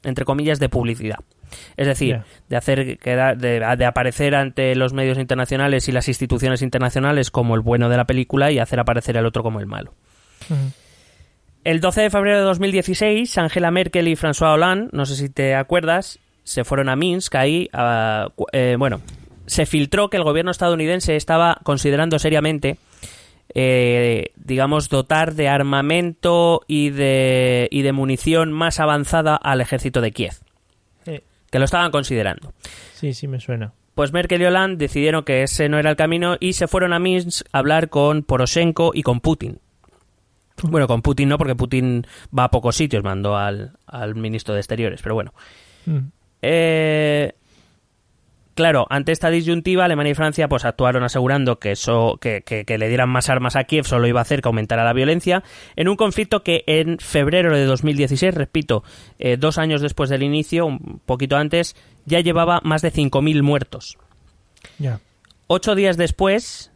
[0.08, 1.18] entre comillas, de publicidad.
[1.76, 2.16] Es decir,
[2.48, 7.60] de hacer de, de aparecer ante los medios internacionales y las instituciones internacionales como el
[7.60, 9.94] bueno de la película y hacer aparecer al otro como el malo.
[11.64, 15.54] El 12 de febrero de 2016, Angela Merkel y François Hollande, no sé si te
[15.54, 17.68] acuerdas, se fueron a Minsk ahí.
[17.72, 19.00] a- eh, bueno,
[19.46, 22.78] se filtró que el gobierno estadounidense estaba considerando seriamente,
[23.54, 30.12] eh, digamos, dotar de armamento y de, y de munición más avanzada al ejército de
[30.12, 30.34] Kiev.
[31.04, 31.22] Sí.
[31.50, 32.52] Que lo estaban considerando.
[32.94, 33.72] Sí, sí, me suena.
[33.94, 36.98] Pues Merkel y Hollande decidieron que ese no era el camino y se fueron a
[36.98, 39.58] Minsk a hablar con Poroshenko y con Putin.
[40.62, 44.60] Bueno, con Putin no, porque Putin va a pocos sitios, mandó al, al ministro de
[44.60, 45.32] Exteriores, pero bueno.
[45.86, 45.98] Mm.
[46.42, 47.32] Eh,
[48.58, 52.76] claro, ante esta disyuntiva, Alemania y Francia pues actuaron asegurando que eso, que, que- que
[52.76, 55.44] le dieran más armas a Kiev solo iba a hacer que aumentara la violencia,
[55.76, 58.82] en un conflicto que en febrero de 2016, repito,
[59.20, 63.96] eh, dos años después del inicio, un poquito antes, ya llevaba más de 5.000 muertos.
[65.46, 66.72] Ocho días después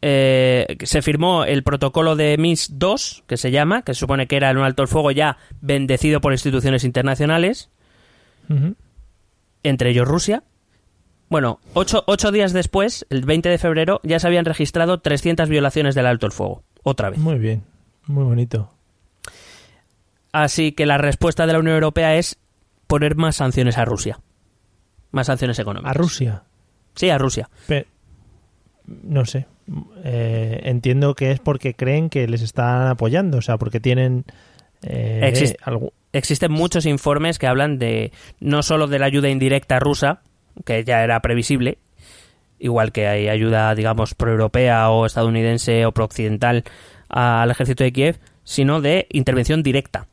[0.00, 4.36] eh, se firmó el protocolo de Minsk II, que se llama, que se supone que
[4.36, 7.68] era un alto el fuego ya bendecido por instituciones internacionales,
[9.62, 10.42] entre ellos Rusia.
[11.28, 15.94] Bueno, ocho, ocho días después, el 20 de febrero, ya se habían registrado 300 violaciones
[15.94, 16.62] del alto el fuego.
[16.84, 17.18] Otra vez.
[17.18, 17.64] Muy bien.
[18.06, 18.70] Muy bonito.
[20.32, 22.38] Así que la respuesta de la Unión Europea es
[22.86, 24.20] poner más sanciones a Rusia.
[25.10, 25.90] Más sanciones económicas.
[25.90, 26.42] A Rusia.
[26.94, 27.48] Sí, a Rusia.
[28.86, 29.46] No sé.
[30.04, 34.24] Eh, entiendo que es porque creen que les están apoyando, o sea, porque tienen
[34.82, 39.80] eh, Exist- algo- Existen muchos informes que hablan de no solo de la ayuda indirecta
[39.80, 40.22] rusa,
[40.64, 41.78] que ya era previsible,
[42.58, 46.64] igual que hay ayuda, digamos, proeuropea o estadounidense o prooccidental
[47.08, 50.06] al ejército de Kiev, sino de intervención directa.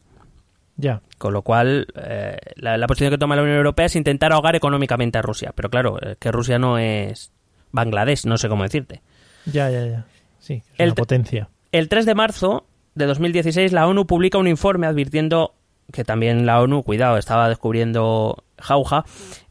[0.76, 1.02] Ya.
[1.18, 4.56] Con lo cual, eh, la, la posición que toma la Unión Europea es intentar ahogar
[4.56, 5.54] económicamente a Rusia.
[5.56, 7.32] Pero claro, eh, que Rusia no es
[7.72, 9.02] Bangladesh, no sé cómo decirte.
[9.46, 10.06] Ya, ya, ya.
[10.40, 11.50] Sí, es El una potencia.
[11.72, 12.66] El 3 de marzo
[12.96, 15.56] de 2016 la ONU publica un informe advirtiendo
[15.92, 19.06] que también la ONU, cuidado, estaba descubriendo jauja,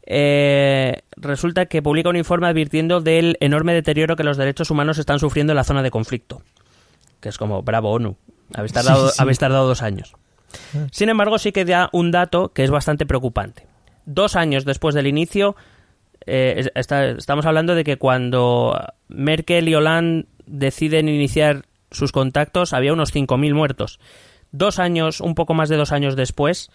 [0.05, 5.19] eh, resulta que publica un informe advirtiendo del enorme deterioro que los derechos humanos están
[5.19, 6.41] sufriendo en la zona de conflicto.
[7.19, 8.17] Que es como, bravo ONU,
[8.53, 9.21] habéis tardado, Sí, sí.
[9.21, 10.13] habéis tardado dos años.
[10.91, 13.65] Sin embargo, sí que da un dato que es bastante preocupante.
[14.05, 15.55] Dos años después del inicio,
[16.25, 18.77] eh, está- estamos hablando de que cuando
[19.07, 23.99] Merkel y Hollande deciden iniciar sus contactos, había unos 5.000 muertos.
[24.51, 26.69] Dos años, un poco más de dos años después,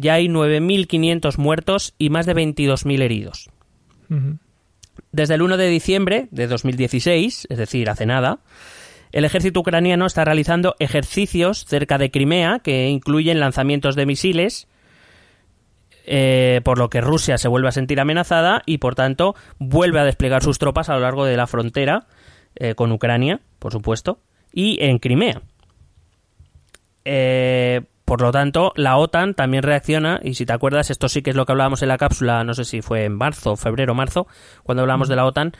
[0.00, 3.50] ya hay 9.500 muertos y más de 22.000 heridos.
[5.12, 8.40] Desde el 1 de diciembre de 2016, es decir, hace nada,
[9.12, 14.68] el ejército ucraniano está realizando ejercicios cerca de Crimea que incluyen lanzamientos de misiles,
[16.06, 20.04] eh, por lo que Rusia se vuelve a sentir amenazada y, por tanto, vuelve a
[20.04, 22.06] desplegar sus tropas a lo largo de la frontera
[22.56, 24.20] eh, con Ucrania, por supuesto,
[24.52, 25.42] y en Crimea.
[27.04, 31.30] Eh, por lo tanto, la OTAN también reacciona, y si te acuerdas, esto sí que
[31.30, 34.26] es lo que hablábamos en la cápsula, no sé si fue en marzo, febrero, marzo,
[34.64, 35.52] cuando hablamos de la OTAN,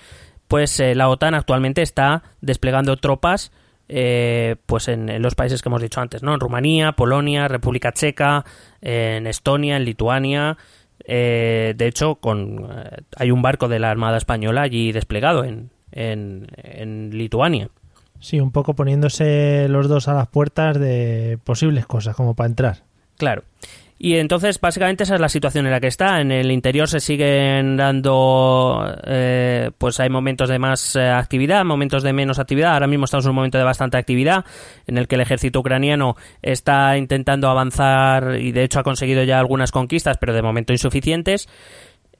[0.48, 3.52] pues eh, la OTAN actualmente está desplegando tropas
[3.86, 6.34] eh, pues en, en los países que hemos dicho antes, ¿no?
[6.34, 8.44] En Rumanía, Polonia, República Checa,
[8.80, 10.56] en Estonia, en Lituania.
[11.04, 15.70] eh, de hecho, con, eh, hay un barco de la Armada Española allí desplegado en,
[15.92, 17.68] en, en Lituania.
[18.20, 22.84] Sí, un poco poniéndose los dos a las puertas de posibles cosas, como para entrar.
[23.16, 23.42] Claro.
[24.02, 26.22] Y entonces, básicamente, esa es la situación en la que está.
[26.22, 32.02] En el interior se siguen dando, eh, pues hay momentos de más eh, actividad, momentos
[32.02, 32.72] de menos actividad.
[32.72, 34.46] Ahora mismo estamos en un momento de bastante actividad,
[34.86, 39.38] en el que el ejército ucraniano está intentando avanzar y, de hecho, ha conseguido ya
[39.38, 41.46] algunas conquistas, pero de momento insuficientes.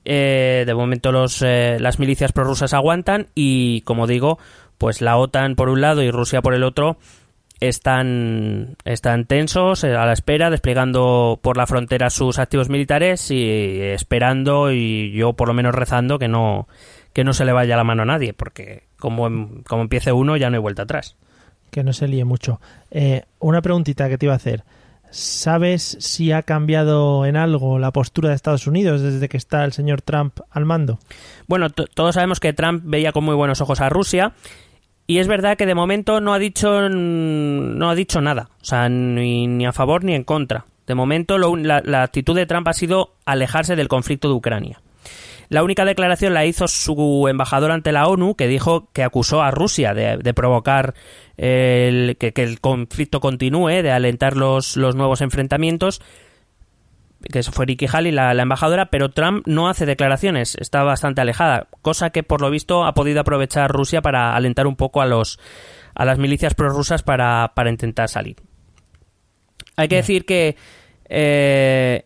[0.04, 4.38] Eh, de momento los, eh, las milicias prorrusas aguantan y, como digo,
[4.80, 6.96] pues la OTAN por un lado y Rusia por el otro
[7.60, 13.78] están, están tensos, eh, a la espera, desplegando por la frontera sus activos militares y
[13.82, 16.66] esperando y yo por lo menos rezando que no,
[17.12, 20.38] que no se le vaya la mano a nadie, porque como, em- como empiece uno
[20.38, 21.16] ya no hay vuelta atrás.
[21.70, 22.58] Que no se líe mucho.
[22.90, 24.64] Eh, una preguntita que te iba a hacer.
[25.10, 29.72] ¿Sabes si ha cambiado en algo la postura de Estados Unidos desde que está el
[29.72, 30.98] señor Trump al mando?
[31.46, 34.32] Bueno, todos sabemos que Trump veía con muy buenos ojos a Rusia
[35.10, 38.88] y es verdad que de momento no ha dicho no ha dicho nada, o sea,
[38.88, 40.66] ni, ni a favor ni en contra.
[40.86, 44.80] De momento lo la, la actitud de Trump ha sido alejarse del conflicto de Ucrania.
[45.48, 49.50] La única declaración la hizo su embajador ante la ONU, que dijo que acusó a
[49.50, 50.94] Rusia de, provocar
[51.36, 56.02] que, el conflicto continúe, de alentar los nuevos enfrentamientos,
[57.30, 61.20] que eso fue Nikki Haley, la, la embajadora, pero Trump no hace declaraciones, está bastante
[61.20, 65.06] alejada, cosa que por lo visto ha podido aprovechar Rusia para alentar un poco a
[65.06, 65.38] los
[65.94, 68.36] a las milicias prorrusas para, para intentar salir.
[69.76, 70.56] Hay que decir que
[71.08, 72.04] eh,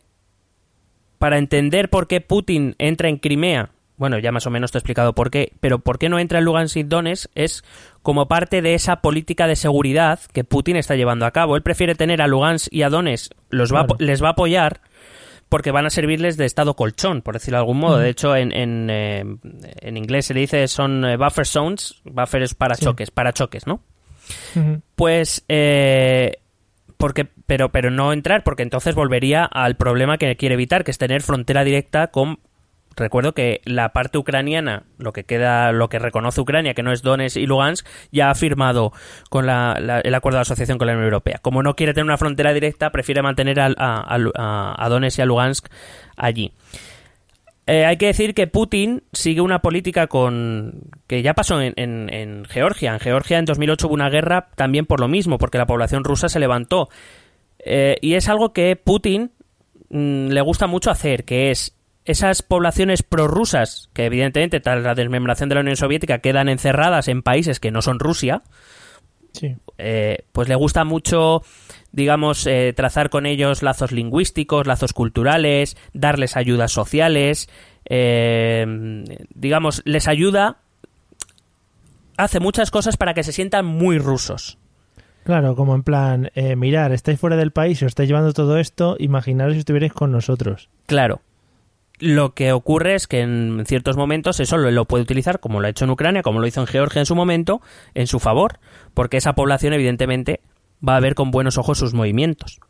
[1.19, 4.81] para entender por qué Putin entra en Crimea, bueno, ya más o menos te he
[4.81, 7.65] explicado por qué, pero por qué no entra en Lugansk y Donetsk es
[8.03, 11.57] como parte de esa política de seguridad que Putin está llevando a cabo.
[11.57, 13.97] Él prefiere tener a Lugansk y a Donetsk, los va Claro.
[14.01, 14.81] les va a apoyar
[15.55, 17.98] porque van a servirles de estado colchón, por decirlo de algún modo.
[17.98, 19.24] De hecho, en, en, eh,
[19.82, 22.84] en inglés se le dice son eh, buffer zones, buffer es para Sí.
[22.84, 23.80] choques, para choques, ¿no?
[24.96, 26.38] Pues, eh,
[26.96, 30.98] porque, pero, pero no entrar, porque entonces volvería al problema que quiere evitar, que es
[30.98, 32.40] tener frontera directa con.
[32.97, 37.03] Recuerdo que la parte ucraniana, lo que queda, lo que reconoce Ucrania, que no es
[37.03, 38.92] Donetsk y Lugansk, ya ha firmado
[39.30, 41.38] con la- el acuerdo de asociación con la Unión Europea.
[41.42, 45.66] Como no quiere tener una frontera directa, prefiere mantener a, Donetsk y a Lugansk
[46.16, 46.53] allí.
[47.66, 52.92] Eh, hay que decir que Putin sigue una política con que ya pasó en Georgia.
[52.92, 56.28] En Georgia en 2008 hubo una guerra también por lo mismo, porque la población rusa
[56.28, 56.90] se levantó.
[57.64, 59.32] Eh, y es algo que Putin
[59.88, 61.74] mm, le gusta mucho hacer, que es
[62.05, 67.22] esas poblaciones prorrusas, que evidentemente tras la desmembración de la Unión Soviética quedan encerradas en
[67.22, 68.42] países que no son Rusia,
[69.32, 69.57] Sí.
[69.78, 71.42] eh, pues le gusta mucho,
[71.92, 77.48] digamos, eh, trazar con ellos lazos lingüísticos, lazos culturales, darles ayudas sociales,
[77.86, 78.64] eh,
[79.34, 80.59] digamos, les ayuda,
[82.16, 84.59] hace muchas cosas para que se sientan muy rusos.
[85.24, 88.96] Claro, como en plan, eh, mirar, estáis fuera del país os estáis llevando todo esto,
[88.98, 90.68] imaginaros si estuvierais con nosotros.
[90.86, 91.22] Claro.
[92.01, 95.66] Lo que ocurre es que en ciertos momentos eso lo, lo puede utilizar, como lo
[95.66, 97.61] ha hecho en Ucrania, como lo hizo en Georgia en su momento,
[97.95, 98.59] en su favor,
[98.95, 100.40] porque esa población evidentemente
[100.86, 102.61] va a ver con buenos ojos sus movimientos.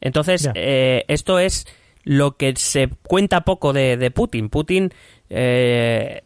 [0.00, 1.66] Entonces, eh, esto es
[2.02, 4.48] lo que se cuenta poco de, de Putin.
[4.48, 4.92] Putin
[5.30, 6.22] eh,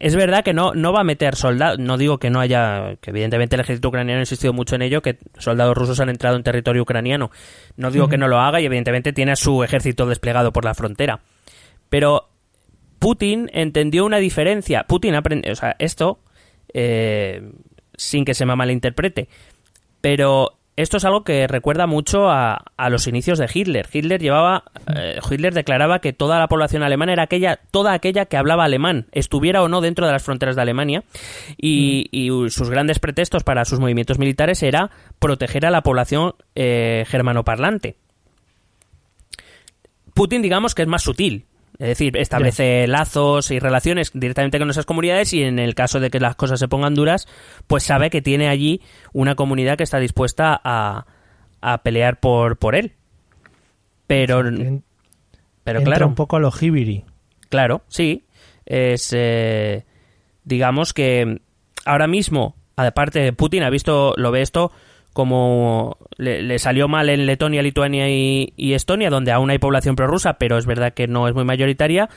[0.00, 3.10] es verdad que no, no va a meter soldados, no digo que no haya, que
[3.10, 6.42] evidentemente el ejército ucraniano ha insistido mucho en ello, que soldados rusos han entrado en
[6.42, 7.30] territorio ucraniano.
[7.76, 10.74] No digo que no lo haga y evidentemente tiene a su ejército desplegado por la
[10.74, 11.20] frontera.
[11.88, 12.28] Pero
[12.98, 14.84] Putin entendió una diferencia.
[14.84, 16.18] Putin aprendió, o sea, esto,
[16.72, 17.52] eh,
[17.96, 19.28] sin que se me malinterprete,
[20.00, 23.88] pero esto es algo que recuerda mucho a, a los inicios de Hitler.
[23.92, 24.64] Hitler llevaba,
[24.94, 29.06] eh, Hitler declaraba que toda la población alemana era aquella, toda aquella que hablaba alemán,
[29.12, 31.04] estuviera o no dentro de las fronteras de Alemania,
[31.56, 37.04] y, y sus grandes pretextos para sus movimientos militares era proteger a la población eh,
[37.06, 37.96] germanoparlante.
[40.12, 41.46] Putin, digamos que es más sutil.
[41.78, 46.08] Es decir, establece lazos y relaciones directamente con esas comunidades y en el caso de
[46.10, 47.26] que las cosas se pongan duras,
[47.66, 48.80] pues sabe que tiene allí
[49.12, 51.06] una comunidad que está dispuesta a,
[51.60, 52.92] a pelear por, por él.
[54.06, 54.84] Pero, En-
[55.64, 57.04] pero entra claro, un poco a lo hibiri.
[57.48, 58.24] Claro, sí.
[58.66, 59.84] Es, eh,
[60.44, 61.40] digamos que
[61.84, 64.70] ahora mismo, aparte Putin ha visto, lo ve esto
[65.14, 69.96] como le, le salió mal en Letonia, Lituania y, y Estonia, donde aún hay población
[69.96, 72.10] prorrusa, pero es verdad que no es muy mayoritaria,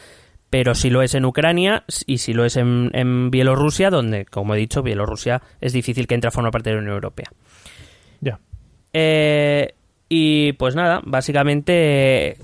[0.50, 4.56] pero sí lo es en Ucrania y sí lo es en, en Bielorrusia, donde, como
[4.56, 7.28] he dicho, Bielorrusia es difícil que entre a formar parte de la Unión Europea.
[8.20, 8.40] Ya.
[8.94, 9.76] Eh,
[10.10, 12.38] y pues nada, básicamente,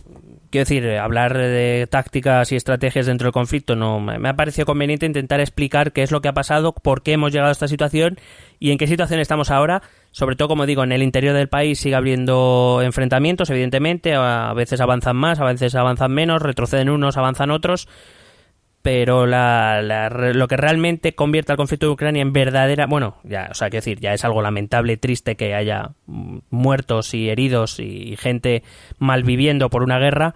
[0.52, 5.06] quiero decir, hablar de tácticas y estrategias dentro del conflicto no me ha parecido conveniente
[5.06, 8.20] intentar explicar qué es lo que ha pasado, por qué hemos llegado a esta situación
[8.60, 9.82] y en qué situación estamos ahora.
[10.14, 14.80] Sobre todo, como digo, en el interior del país sigue habiendo enfrentamientos, evidentemente, a veces
[14.80, 17.90] avanzan más, a veces avanzan menos, retroceden unos, avanzan otros
[18.82, 23.48] pero la, la- lo que realmente convierte al conflicto de Ucrania en verdadera, bueno, ya,
[23.50, 27.80] o sea, quiero decir, ya es algo lamentable y triste que haya muertos y heridos
[27.80, 28.62] y gente
[29.00, 30.36] malviviendo por una guerra,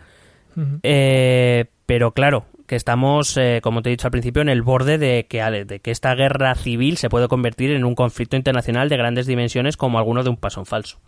[0.84, 4.98] eh, pero claro, que estamos, eh, como te he dicho al principio, en el borde
[4.98, 8.98] de que, de que esta guerra civil se puede convertir en un conflicto internacional de
[8.98, 11.00] grandes dimensiones como alguno de un paso en falso.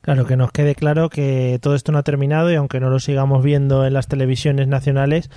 [0.00, 2.98] Claro, que nos quede claro que todo esto no ha terminado y aunque no lo
[2.98, 5.30] sigamos viendo en las televisiones nacionales,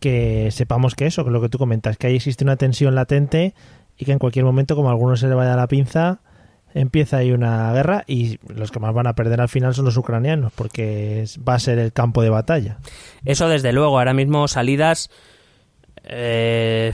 [0.00, 3.54] que sepamos que eso, que lo que tú comentas, que ahí existe una tensión latente
[3.96, 6.20] y que en cualquier momento, como a alguno se le vaya la pinza,
[6.74, 9.96] empieza ahí una guerra y los que más van a perder al final son los
[9.96, 12.78] ucranianos, porque va a ser el campo de batalla.
[13.24, 15.10] Eso desde luego, ahora mismo salidas
[16.04, 16.92] eh,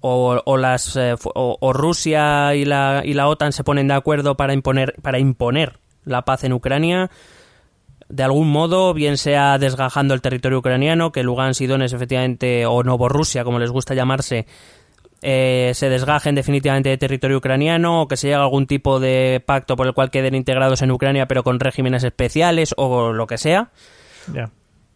[0.00, 4.36] o, o las eh, o Rusia y la, y la OTAN se ponen de acuerdo
[4.36, 7.10] para imponer para imponer la paz en Ucrania
[8.08, 12.82] de algún modo, bien sea desgajando el territorio ucraniano, que Lugansk y Donetsk efectivamente, o
[12.82, 14.46] Novorrusia, como les gusta llamarse,
[15.22, 19.42] eh, se desgajen definitivamente de territorio ucraniano, o que se llegue a algún tipo de
[19.44, 23.38] pacto por el cual queden integrados en Ucrania, pero con regímenes especiales, o lo que
[23.38, 23.70] sea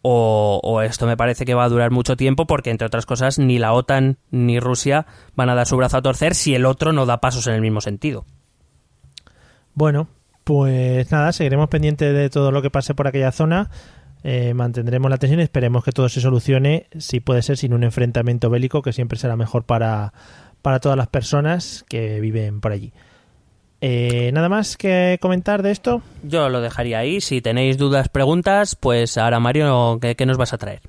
[0.02, 3.38] o, o esto me parece que va a durar mucho tiempo porque, entre otras cosas,
[3.38, 6.92] ni la OTAN ni Rusia van a dar su brazo a torcer si el otro
[6.92, 8.24] no da pasos en el mismo sentido.
[9.74, 10.08] Bueno,
[10.44, 13.70] pues nada, seguiremos pendientes de todo lo que pase por aquella zona.
[14.24, 17.84] Eh, mantendremos la tensión y esperemos que todo se solucione, si puede ser sin un
[17.84, 20.12] enfrentamiento bélico, que siempre será mejor para,
[20.62, 22.92] para todas las personas que viven por allí.
[23.80, 26.02] Eh, ¿Nada más que comentar de esto?
[26.24, 27.20] Yo lo dejaría ahí.
[27.20, 30.80] Si tenéis dudas, preguntas, pues ahora Mario, ¿qué, qué nos vas a traer?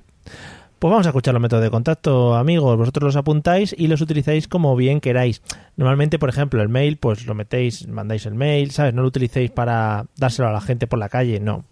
[0.80, 2.78] Pues vamos a escuchar los métodos de contacto, amigos.
[2.78, 5.42] Vosotros los apuntáis y los utilizáis como bien queráis.
[5.76, 8.94] Normalmente, por ejemplo, el mail, pues lo metéis, mandáis el mail, ¿sabes?
[8.94, 11.66] No lo utilicéis para dárselo a la gente por la calle, no.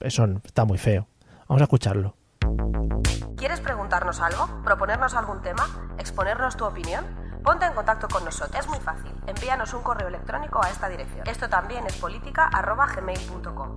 [0.00, 1.06] Eso está muy feo.
[1.48, 2.14] Vamos a escucharlo.
[3.36, 4.62] ¿Quieres preguntarnos algo?
[4.64, 5.64] ¿Proponernos algún tema?
[5.98, 7.04] ¿Exponernos tu opinión?
[7.42, 8.58] Ponte en contacto con nosotros.
[8.58, 9.12] Es muy fácil.
[9.26, 11.26] Envíanos un correo electrónico a esta dirección.
[11.26, 13.76] Esto también es política arroba gmail.com.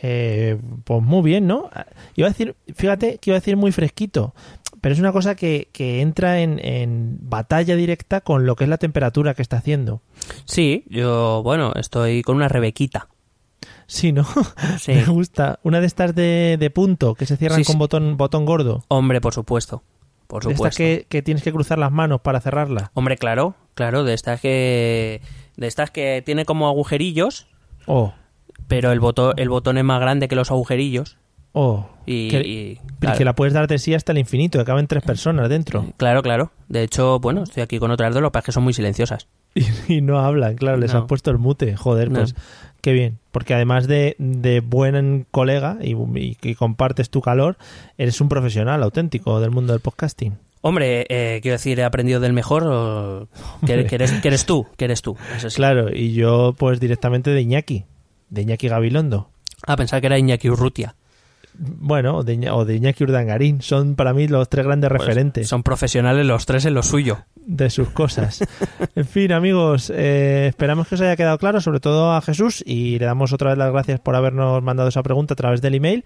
[0.00, 1.70] Eh, pues muy bien, ¿no?
[2.14, 4.34] Iba a decir, fíjate que iba a decir muy fresquito,
[4.80, 8.70] pero es una cosa que, que entra en, en batalla directa con lo que es
[8.70, 10.00] la temperatura que está haciendo.
[10.44, 13.08] Sí, yo, bueno, estoy con una rebequita.
[13.86, 14.24] Sí, ¿no?
[14.78, 14.92] Sí.
[14.92, 15.58] Me gusta.
[15.62, 17.78] Una de estas de, de punto, que se cierran Sí, con sí.
[17.78, 18.84] Botón, botón gordo.
[18.88, 19.82] Hombre, por supuesto.
[20.28, 20.78] Por De estas supuesto.
[20.78, 22.90] que, que tienes que cruzar las manos para cerrarla.
[22.94, 25.22] Hombre, claro, claro, de estas que
[25.56, 27.46] de estas que tiene como agujerillos,
[27.86, 28.12] Oh,
[28.68, 31.16] pero el botón el botón es más grande que los agujerillos
[31.52, 31.88] oh.
[32.06, 34.86] y, que, y, claro, que la puedes dar de sí hasta el infinito, que caben
[34.86, 35.86] tres personas dentro.
[35.96, 36.52] claro, claro.
[36.68, 39.26] De hecho, bueno, estoy aquí con otras dos, lo que que son muy silenciosas.
[39.88, 41.00] Y, y no hablan, claro, les No.
[41.00, 41.74] has puesto el mute.
[41.74, 42.20] Joder, No.
[42.20, 42.34] pues
[42.82, 43.18] qué bien.
[43.32, 47.56] Porque además de, de buen colega y, y que compartes tu calor,
[47.96, 50.36] eres un profesional auténtico del mundo del podcasting.
[50.60, 53.28] Hombre, eh, quiero decir, he aprendido del mejor, o-
[53.66, 55.16] que, que eres, que eres tú, que eres tú.
[55.36, 55.56] Eso sí.
[55.56, 57.84] Claro, y yo pues directamente de Iñaki,
[58.30, 59.30] de Iñaki Gabilondo.
[59.66, 60.94] Ah, pensaba que era Iñaki Urrutia.
[61.60, 65.48] Bueno, o de, o de Iñaki Urdangarín, son para mí los tres grandes Pues referentes
[65.48, 67.24] son profesionales los tres en lo suyo.
[67.46, 68.44] de sus cosas.
[68.94, 72.98] en fin, amigos, eh, esperamos que os haya quedado claro, sobre todo a Jesús, y
[73.00, 76.04] le damos otra vez las gracias por habernos mandado esa pregunta a través del email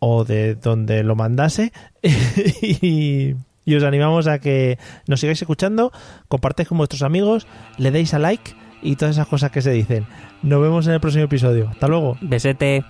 [0.00, 1.72] o de donde lo mandase.
[2.02, 3.34] y,
[3.64, 5.92] y os animamos a que nos sigáis escuchando,
[6.28, 7.46] compartáis con vuestros amigos,
[7.78, 10.06] le deis a like y todas esas cosas que se dicen.
[10.42, 11.68] Nos vemos en el próximo episodio.
[11.68, 12.16] Hasta luego.
[12.20, 12.84] Besete.